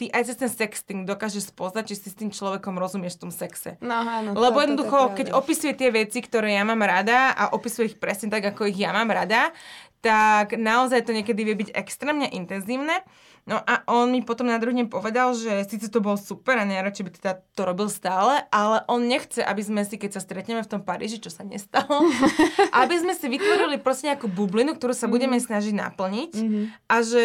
ty 0.00 0.08
aj 0.08 0.32
cez 0.32 0.36
ten 0.40 0.48
sexting 0.48 1.00
dokážeš 1.04 1.52
spoznať, 1.52 1.92
či 1.92 1.94
si 2.00 2.08
s 2.08 2.16
tým 2.16 2.32
človekom 2.32 2.80
rozumieš 2.80 3.20
v 3.20 3.28
tom 3.28 3.32
sexe. 3.36 3.76
No, 3.84 4.00
áno, 4.00 4.32
Lebo 4.32 4.56
to, 4.56 4.64
jednoducho, 4.64 4.96
to, 4.96 5.04
to 5.12 5.16
keď 5.20 5.26
opisuje 5.36 5.72
tie 5.76 5.92
veci, 5.92 6.24
ktoré 6.24 6.56
ja 6.56 6.64
mám 6.64 6.80
rada 6.80 7.36
a 7.36 7.52
opisuje 7.52 7.92
ich 7.92 8.00
presne 8.00 8.32
tak, 8.32 8.56
ako 8.56 8.72
ich 8.72 8.80
ja 8.80 8.96
mám 8.96 9.12
rada, 9.12 9.52
tak 10.00 10.56
naozaj 10.56 11.04
to 11.04 11.12
niekedy 11.12 11.44
vie 11.44 11.56
byť 11.60 11.76
extrémne 11.76 12.24
intenzívne. 12.32 13.04
No 13.48 13.58
a 13.60 13.82
on 13.88 14.12
mi 14.12 14.20
potom 14.20 14.46
na 14.46 14.60
druhý 14.60 14.76
deň 14.80 14.88
povedal, 14.92 15.32
že 15.32 15.64
síce 15.66 15.88
to 15.88 16.04
bolo 16.04 16.20
super 16.20 16.60
a 16.60 16.68
najradšej 16.68 17.04
by 17.06 17.10
teda 17.16 17.32
to 17.56 17.62
robil 17.64 17.88
stále, 17.88 18.44
ale 18.52 18.84
on 18.86 19.08
nechce, 19.08 19.40
aby 19.40 19.62
sme 19.64 19.82
si, 19.84 19.96
keď 19.96 20.18
sa 20.18 20.24
stretneme 20.24 20.60
v 20.60 20.70
tom 20.70 20.84
Paríži, 20.84 21.18
čo 21.18 21.32
sa 21.32 21.42
nestalo, 21.42 22.04
aby 22.84 22.94
sme 23.00 23.16
si 23.16 23.26
vytvorili 23.26 23.80
proste 23.80 24.12
nejakú 24.12 24.28
bublinu, 24.28 24.76
ktorú 24.76 24.92
sa 24.92 25.08
budeme 25.08 25.40
mhm. 25.40 25.44
snažiť 25.44 25.74
naplniť 25.74 26.32
mm-hmm. 26.36 26.64
a 26.88 26.96
že 27.00 27.24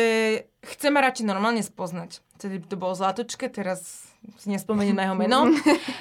chceme 0.66 0.98
radšej 0.98 1.26
normálne 1.30 1.62
spoznať. 1.62 2.24
Vtedy 2.36 2.60
to 2.68 2.76
bolo 2.76 2.98
Zlatočke, 2.98 3.48
teraz 3.48 4.12
si 4.36 4.48
nespomeniem 4.50 4.98
na 4.98 5.04
jeho 5.08 5.18
meno. 5.18 5.40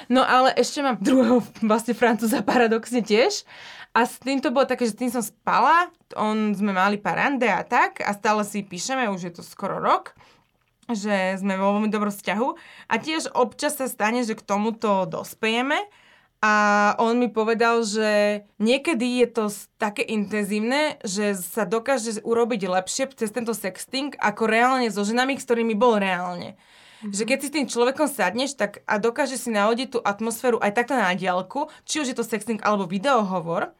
No 0.05 0.21
ale 0.21 0.53
ešte 0.53 0.85
mám 0.85 1.01
druhého 1.01 1.41
vlastne 1.65 1.97
francúza 1.97 2.45
paradoxne 2.45 3.01
tiež. 3.01 3.41
A 3.95 4.03
s 4.03 4.19
tým 4.19 4.43
to 4.43 4.51
bolo 4.51 4.67
také, 4.67 4.83
že 4.83 4.99
tým 4.99 5.07
som 5.07 5.23
spala, 5.23 5.87
on 6.19 6.51
sme 6.51 6.75
mali 6.75 6.99
parande 6.99 7.47
a 7.47 7.63
tak 7.63 8.03
a 8.03 8.11
stále 8.11 8.43
si 8.43 8.59
píšeme, 8.59 9.07
už 9.07 9.31
je 9.31 9.33
to 9.39 9.43
skoro 9.43 9.79
rok 9.79 10.13
že 10.85 11.41
sme 11.41 11.57
vo 11.57 11.73
veľmi 11.77 11.89
dobrom 11.89 12.13
vzťahu 12.13 12.49
a 12.93 12.95
tiež 13.01 13.33
občas 13.33 13.73
sa 13.73 13.89
stane, 13.89 14.21
že 14.21 14.37
k 14.37 14.45
tomuto 14.45 15.09
dospejeme 15.09 15.81
a 16.45 16.53
on 17.01 17.17
mi 17.17 17.25
povedal, 17.25 17.81
že 17.81 18.43
niekedy 18.61 19.25
je 19.25 19.27
to 19.33 19.43
také 19.81 20.05
intenzívne, 20.05 21.01
že 21.01 21.33
sa 21.33 21.65
dokáže 21.65 22.21
urobiť 22.21 22.69
lepšie 22.69 23.09
cez 23.17 23.33
tento 23.33 23.57
sexting 23.57 24.13
ako 24.21 24.45
reálne 24.45 24.93
so 24.93 25.01
ženami, 25.01 25.41
s 25.41 25.47
ktorými 25.49 25.73
bol 25.73 25.97
reálne. 25.97 26.53
Mm-hmm. 26.53 27.13
Že 27.17 27.23
keď 27.25 27.37
si 27.41 27.47
s 27.49 27.55
tým 27.55 27.65
človekom 27.65 28.05
sadneš 28.05 28.53
tak 28.53 28.85
a 28.85 29.01
dokáže 29.01 29.41
si 29.41 29.49
nahodiť 29.49 29.87
tú 29.89 29.99
atmosféru 30.05 30.61
aj 30.61 30.77
takto 30.77 30.93
na 30.93 31.17
diálku, 31.17 31.65
či 31.81 32.05
už 32.05 32.13
je 32.13 32.17
to 32.17 32.21
sexting 32.21 32.61
alebo 32.61 32.85
videohovor, 32.85 33.73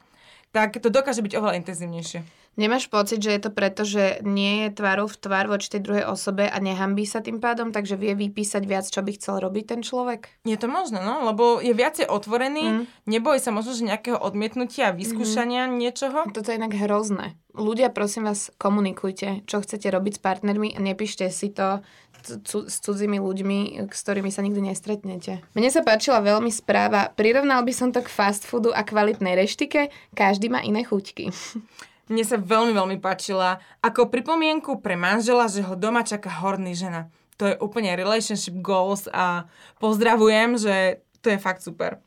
tak 0.56 0.80
to 0.80 0.88
dokáže 0.88 1.20
byť 1.20 1.36
oveľa 1.36 1.60
intenzívnejšie. 1.60 2.24
Nemáš 2.56 2.88
pocit, 2.88 3.20
že 3.20 3.36
je 3.36 3.42
to 3.44 3.52
preto, 3.52 3.84
že 3.84 4.24
nie 4.24 4.64
je 4.64 4.80
tvárou 4.80 5.12
v 5.12 5.20
tvár 5.20 5.52
voči 5.52 5.68
tej 5.68 5.84
druhej 5.84 6.08
osobe 6.08 6.48
a 6.48 6.56
nehambí 6.64 7.04
sa 7.04 7.20
tým 7.20 7.44
pádom, 7.44 7.76
takže 7.76 8.00
vie 8.00 8.16
vypísať 8.16 8.64
viac, 8.64 8.88
čo 8.88 9.04
by 9.04 9.12
chcel 9.20 9.44
robiť 9.44 9.76
ten 9.76 9.82
človek? 9.84 10.32
Je 10.48 10.56
to 10.56 10.72
možné, 10.72 11.04
no, 11.04 11.28
lebo 11.28 11.60
je 11.60 11.76
viacej 11.76 12.08
otvorený, 12.08 12.64
mm. 12.64 12.84
nebojí 13.12 13.44
sa 13.44 13.52
možno, 13.52 13.76
že 13.76 13.84
nejakého 13.84 14.16
odmietnutia, 14.16 14.96
vyskúšania 14.96 15.68
mm. 15.68 15.76
niečoho. 15.76 16.20
Toto 16.32 16.48
je 16.48 16.56
inak 16.56 16.72
hrozné. 16.80 17.36
Ľudia, 17.52 17.92
prosím 17.92 18.32
vás, 18.32 18.56
komunikujte, 18.56 19.44
čo 19.44 19.60
chcete 19.60 19.92
robiť 19.92 20.20
s 20.20 20.24
partnermi 20.24 20.76
a 20.76 20.80
nepíšte 20.80 21.28
si 21.28 21.52
to 21.52 21.84
s 22.26 22.76
cudzími 22.82 23.22
ľuďmi, 23.22 23.86
s 23.88 24.00
ktorými 24.02 24.34
sa 24.34 24.42
nikdy 24.42 24.74
nestretnete. 24.74 25.46
Mne 25.54 25.70
sa 25.70 25.86
páčila 25.86 26.20
veľmi 26.20 26.50
správa. 26.50 27.14
Prirovnal 27.14 27.62
by 27.64 27.74
som 27.74 27.90
to 27.94 28.02
k 28.02 28.10
fast 28.10 28.44
foodu 28.44 28.74
a 28.74 28.82
kvalitnej 28.82 29.38
reštike. 29.38 29.94
Každý 30.18 30.50
má 30.50 30.66
iné 30.66 30.84
chuťky. 30.84 31.30
Mne 32.12 32.22
sa 32.22 32.38
veľmi, 32.38 32.70
veľmi 32.70 32.98
páčila 33.02 33.58
ako 33.82 34.14
pripomienku 34.14 34.78
pre 34.78 34.94
manžela, 34.94 35.50
že 35.50 35.66
ho 35.66 35.74
doma 35.74 36.06
čaká 36.06 36.30
horný 36.30 36.78
žena. 36.78 37.10
To 37.42 37.50
je 37.50 37.56
úplne 37.58 37.98
relationship 37.98 38.62
goals 38.62 39.10
a 39.10 39.50
pozdravujem, 39.82 40.56
že 40.56 41.02
to 41.26 41.34
je 41.34 41.42
fakt 41.42 41.66
super. 41.66 41.98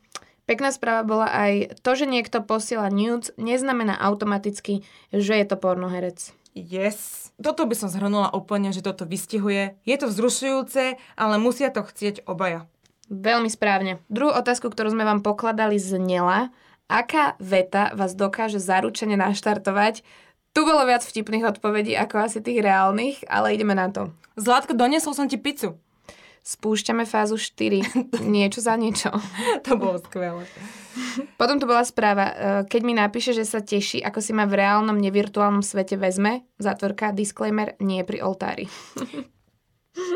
Pekná 0.49 0.73
správa 0.73 1.05
bola 1.05 1.29
aj 1.29 1.77
to, 1.85 1.93
že 1.93 2.09
niekto 2.09 2.41
posiela 2.41 2.89
nudes, 2.89 3.35
neznamená 3.37 4.01
automaticky, 4.01 4.81
že 5.13 5.37
je 5.37 5.45
to 5.45 5.61
pornoherec. 5.61 6.33
Yes. 6.57 7.28
Toto 7.39 7.65
by 7.65 7.75
som 7.79 7.87
zhrnula 7.87 8.35
úplne, 8.35 8.75
že 8.75 8.83
toto 8.83 9.07
vystihuje. 9.07 9.79
Je 9.87 9.95
to 9.95 10.11
vzrušujúce, 10.11 10.99
ale 11.15 11.35
musia 11.39 11.71
to 11.71 11.87
chcieť 11.87 12.27
obaja. 12.27 12.67
Veľmi 13.09 13.49
správne. 13.49 14.03
Druhú 14.11 14.35
otázku, 14.35 14.69
ktorú 14.69 14.93
sme 14.93 15.07
vám 15.07 15.23
pokladali, 15.23 15.79
znela, 15.79 16.51
Aká 16.89 17.37
veta 17.37 17.93
vás 17.93 18.17
dokáže 18.17 18.57
zaručene 18.57 19.13
naštartovať? 19.21 20.01
Tu 20.57 20.61
bolo 20.65 20.89
viac 20.89 21.05
vtipných 21.05 21.45
odpovedí 21.45 21.93
ako 21.93 22.25
asi 22.25 22.41
tých 22.41 22.65
reálnych, 22.65 23.29
ale 23.29 23.53
ideme 23.53 23.77
na 23.77 23.93
to. 23.93 24.09
Zlatko, 24.41 24.73
doniesol 24.73 25.13
som 25.13 25.29
ti 25.29 25.37
pizzu. 25.37 25.77
Spúšťame 26.43 27.05
fázu 27.05 27.37
4. 27.37 28.03
niečo 28.35 28.61
za 28.65 28.75
niečo. 28.75 29.15
to 29.67 29.77
bolo 29.77 29.99
skvelé. 30.03 30.45
Potom 31.39 31.63
tu 31.63 31.67
bola 31.67 31.87
správa. 31.87 32.27
E, 32.27 32.35
keď 32.67 32.81
mi 32.83 32.95
napíše, 32.95 33.31
že 33.31 33.47
sa 33.47 33.63
teší, 33.63 34.03
ako 34.03 34.19
si 34.19 34.33
ma 34.35 34.47
v 34.47 34.59
reálnom, 34.59 34.99
nevirtuálnom 34.99 35.63
svete 35.63 35.95
vezme, 35.95 36.47
zatvorka, 36.59 37.15
disclaimer, 37.15 37.79
nie 37.79 38.03
pri 38.03 38.23
oltári. 38.23 38.67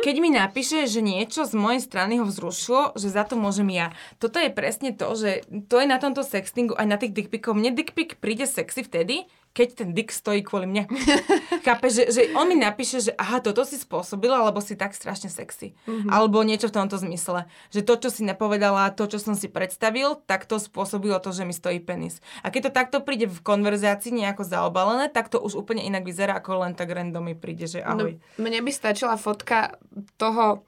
keď 0.05 0.17
mi 0.19 0.31
napíše, 0.31 0.87
že 0.87 1.03
niečo 1.03 1.47
z 1.47 1.55
mojej 1.55 1.83
strany 1.83 2.19
ho 2.19 2.27
vzrušilo, 2.27 2.95
že 2.99 3.11
za 3.11 3.23
to 3.27 3.39
môžem 3.39 3.71
ja. 3.71 3.95
Toto 4.19 4.39
je 4.39 4.51
presne 4.51 4.95
to, 4.95 5.15
že 5.15 5.47
to 5.71 5.83
je 5.83 5.87
na 5.87 5.99
tomto 5.99 6.23
sextingu 6.27 6.75
aj 6.75 6.87
na 6.87 6.97
tých 6.99 7.15
dickpikoch. 7.15 7.55
Mne 7.55 7.75
dickpik 7.75 8.19
príde 8.19 8.47
sexy 8.47 8.87
vtedy, 8.87 9.27
keď 9.53 9.69
ten 9.85 9.89
dick 9.93 10.09
stojí 10.09 10.41
kvôli 10.41 10.65
mne. 10.65 10.89
Chápe, 11.67 11.93
že, 11.93 12.09
že 12.09 12.33
on 12.33 12.49
mi 12.49 12.57
napíše, 12.57 13.05
že 13.05 13.13
aha, 13.21 13.45
toto 13.45 13.69
si 13.69 13.77
spôsobila, 13.77 14.41
lebo 14.49 14.65
si 14.65 14.75
tak 14.75 14.97
strašne 14.97 15.29
sexy. 15.29 15.77
Mm-hmm. 15.85 16.09
Alebo 16.09 16.41
niečo 16.41 16.73
v 16.73 16.77
tomto 16.81 16.97
zmysle. 16.97 17.45
Že 17.69 17.81
to, 17.85 17.95
čo 18.03 18.09
si 18.09 18.23
nepovedala, 18.25 18.97
to, 18.97 19.05
čo 19.05 19.21
som 19.21 19.37
si 19.37 19.53
predstavil, 19.53 20.25
tak 20.25 20.49
to 20.49 20.57
spôsobilo 20.57 21.21
to, 21.21 21.37
že 21.37 21.45
mi 21.45 21.53
stojí 21.53 21.85
penis. 21.85 22.25
A 22.41 22.49
keď 22.49 22.69
to 22.69 22.73
takto 22.73 22.99
príde 23.05 23.29
v 23.29 23.45
konverzácii 23.45 24.17
nejako 24.17 24.49
zaobalené, 24.49 25.13
tak 25.13 25.29
to 25.29 25.37
už 25.37 25.55
úplne 25.61 25.85
inak 25.85 26.09
vyzerá, 26.09 26.41
ako 26.41 26.65
len 26.65 26.73
tak 26.73 26.89
random 26.89 27.21
mi 27.21 27.37
príde, 27.37 27.69
že 27.69 27.85
no, 27.85 28.01
ahoj. 28.01 28.17
No, 28.17 28.49
mne 28.49 28.65
by 28.65 28.73
stačila 28.73 29.21
fotka 29.21 29.77
toho 30.17 30.65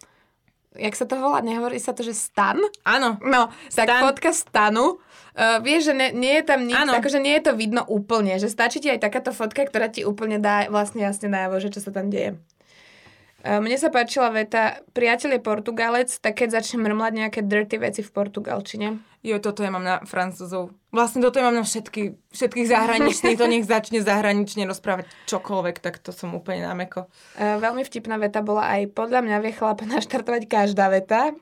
jak 0.75 0.95
sa 0.99 1.07
to 1.07 1.15
volá, 1.19 1.39
nehovorí 1.41 1.79
sa 1.79 1.95
to, 1.95 2.03
že 2.03 2.15
stan? 2.15 2.59
Áno. 2.83 3.17
No, 3.23 3.51
stan. 3.71 3.87
tak 3.87 4.03
fotka 4.03 4.31
stanu. 4.35 4.99
Uh, 5.35 5.59
vieš, 5.59 5.91
že 5.91 5.95
ne, 5.99 6.09
nie 6.15 6.39
je 6.39 6.45
tam 6.47 6.63
nič, 6.63 6.79
ano. 6.79 6.95
akože 6.95 7.19
nie 7.19 7.35
je 7.35 7.51
to 7.51 7.53
vidno 7.59 7.83
úplne, 7.91 8.39
že 8.39 8.47
stačí 8.47 8.79
ti 8.79 8.87
aj 8.87 9.03
takáto 9.03 9.35
fotka, 9.35 9.67
ktorá 9.67 9.91
ti 9.91 10.07
úplne 10.07 10.39
dá 10.39 10.71
vlastne 10.71 11.03
jasne 11.03 11.27
najavo, 11.27 11.59
že 11.59 11.75
čo 11.75 11.83
sa 11.83 11.91
tam 11.91 12.07
deje. 12.07 12.39
Uh, 13.45 13.61
mne 13.61 13.77
sa 13.77 13.93
páčila 13.93 14.33
veta, 14.33 14.81
priateľ 14.97 15.37
je 15.37 15.41
Portugalec, 15.45 16.09
tak 16.09 16.41
keď 16.41 16.65
začne 16.65 16.81
mrmlať 16.81 17.13
nejaké 17.13 17.41
dirty 17.45 17.77
veci 17.77 18.01
v 18.01 18.09
portugalčine. 18.09 19.05
Jo, 19.21 19.37
toto 19.37 19.61
ja 19.61 19.69
mám 19.69 19.85
na 19.85 20.01
francúzov. 20.09 20.73
Vlastne 20.89 21.21
toto 21.21 21.37
ja 21.37 21.45
mám 21.45 21.61
na 21.61 21.65
všetky, 21.65 22.17
všetkých 22.33 22.73
zahraničných, 22.73 23.37
to 23.37 23.45
nech 23.45 23.69
začne 23.69 24.01
zahranične 24.01 24.65
rozprávať 24.65 25.13
čokoľvek, 25.29 25.77
tak 25.85 26.01
to 26.01 26.09
som 26.17 26.33
úplne 26.33 26.65
námeko. 26.65 27.05
Uh, 27.37 27.61
veľmi 27.61 27.85
vtipná 27.85 28.17
veta 28.17 28.41
bola 28.41 28.81
aj, 28.81 28.97
podľa 28.97 29.21
mňa 29.21 29.37
vie 29.45 29.53
chlapa 29.53 29.85
naštartovať 29.93 30.49
každá 30.49 30.89
veta. 30.89 31.37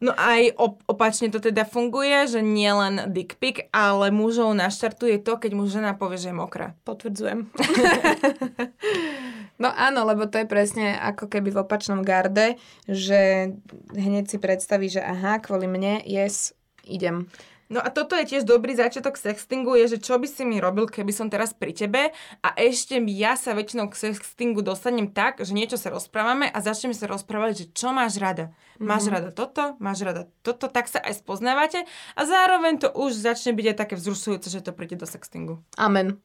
No 0.00 0.12
aj 0.12 0.52
op- 0.60 0.84
opačne 0.84 1.32
to 1.32 1.40
teda 1.40 1.64
funguje, 1.64 2.28
že 2.28 2.44
nie 2.44 2.68
len 2.68 3.08
dick 3.12 3.40
pic, 3.40 3.64
ale 3.72 4.12
mužov 4.12 4.52
naštartuje 4.52 5.20
to, 5.24 5.40
keď 5.40 5.56
mu 5.56 5.64
žena 5.68 5.96
povie, 5.96 6.20
že 6.20 6.32
je 6.32 6.36
mokrá. 6.36 6.76
Potvrdzujem. 6.84 7.48
no 9.56 9.68
áno, 9.72 10.04
lebo 10.08 10.28
to 10.28 10.40
je 10.40 10.46
presne 10.48 10.96
ako 10.96 11.28
keby 11.28 11.52
v 11.52 11.60
opačnom 11.62 12.00
garde, 12.02 12.56
že 12.88 13.52
hneď 13.92 14.24
si 14.30 14.36
predstaví, 14.40 14.88
že 14.88 15.04
aha, 15.04 15.40
kvôli 15.40 15.68
mne, 15.68 16.04
yes, 16.04 16.56
idem. 16.86 17.30
No 17.66 17.82
a 17.82 17.90
toto 17.90 18.14
je 18.14 18.30
tiež 18.30 18.46
dobrý 18.46 18.78
začiatok 18.78 19.18
sextingu, 19.18 19.74
je, 19.74 19.98
že 19.98 19.98
čo 19.98 20.22
by 20.22 20.26
si 20.30 20.46
mi 20.46 20.62
robil, 20.62 20.86
keby 20.86 21.10
som 21.10 21.26
teraz 21.26 21.50
pri 21.50 21.74
tebe 21.74 22.14
a 22.38 22.48
ešte 22.54 22.94
ja 23.10 23.34
sa 23.34 23.58
väčšinou 23.58 23.90
k 23.90 24.14
sextingu 24.14 24.62
dostanem 24.62 25.10
tak, 25.10 25.42
že 25.42 25.50
niečo 25.50 25.74
sa 25.74 25.90
rozprávame 25.90 26.46
a 26.46 26.58
začneme 26.62 26.94
sa 26.94 27.10
rozprávať, 27.10 27.66
že 27.66 27.66
čo 27.74 27.90
máš 27.90 28.22
rada. 28.22 28.54
Mm-hmm. 28.78 28.86
Máš 28.86 29.04
rada 29.10 29.30
toto, 29.34 29.74
máš 29.82 29.98
rada 30.06 30.30
toto, 30.46 30.70
tak 30.70 30.86
sa 30.86 31.02
aj 31.02 31.18
spoznávate 31.26 31.82
a 32.14 32.20
zároveň 32.22 32.78
to 32.78 32.88
už 32.94 33.18
začne 33.18 33.50
byť 33.58 33.66
aj 33.74 33.76
také 33.82 33.94
vzrušujúce, 33.98 34.46
že 34.46 34.62
to 34.62 34.70
príde 34.70 34.94
do 34.94 35.06
sextingu. 35.10 35.58
Amen. 35.74 36.22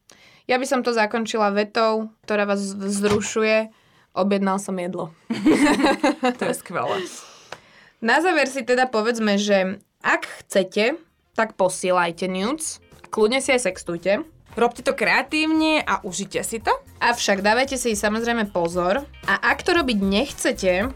Ja 0.52 0.60
by 0.60 0.68
som 0.68 0.84
to 0.84 0.92
zakončila 0.92 1.56
vetou, 1.56 2.12
ktorá 2.28 2.44
vás 2.44 2.76
vzrušuje. 2.76 3.72
Objednal 4.12 4.60
som 4.60 4.76
jedlo. 4.76 5.16
to 6.44 6.44
je 6.44 6.56
skvelé. 6.60 7.08
Na 8.04 8.20
záver 8.20 8.52
si 8.52 8.68
teda 8.68 8.92
povedzme, 8.92 9.40
že 9.40 9.80
ak 10.04 10.28
chcete, 10.44 11.00
tak 11.40 11.56
posielajte 11.56 12.28
nudes. 12.28 12.84
Kľudne 13.16 13.40
si 13.40 13.56
aj 13.56 13.64
sextujte. 13.64 14.28
Robte 14.60 14.84
to 14.84 14.92
kreatívne 14.92 15.88
a 15.88 16.04
užite 16.04 16.44
si 16.44 16.60
to. 16.60 16.76
Avšak 17.00 17.40
dávajte 17.40 17.80
si 17.80 17.96
samozrejme 17.96 18.52
pozor. 18.52 19.08
A 19.32 19.34
ak 19.40 19.64
to 19.64 19.72
robiť 19.72 20.04
nechcete, 20.04 20.92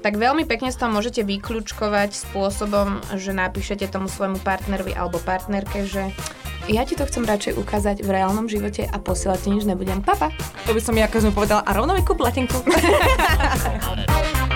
tak 0.00 0.16
veľmi 0.16 0.48
pekne 0.48 0.72
z 0.72 0.80
toho 0.80 0.88
môžete 0.88 1.20
vyklúčkovať 1.28 2.16
spôsobom, 2.16 3.04
že 3.20 3.36
napíšete 3.36 3.84
tomu 3.84 4.08
svojmu 4.08 4.40
partnerovi 4.40 4.96
alebo 4.96 5.20
partnerke, 5.20 5.84
že 5.84 6.08
ja 6.68 6.84
ti 6.88 6.96
to 6.96 7.04
chcem 7.04 7.28
radšej 7.28 7.60
ukázať 7.60 8.00
v 8.00 8.08
reálnom 8.08 8.48
živote 8.48 8.88
a 8.88 8.96
posielať 8.96 9.44
ti 9.44 9.52
nič 9.52 9.68
nebudem. 9.68 10.00
Papa. 10.00 10.32
To 10.64 10.72
by 10.72 10.80
som 10.80 10.96
ja 10.96 11.04
každému 11.10 11.36
povedala 11.36 11.60
a 11.60 11.70
rovno 11.76 11.92
mi 11.92 12.00
kúp 12.00 12.24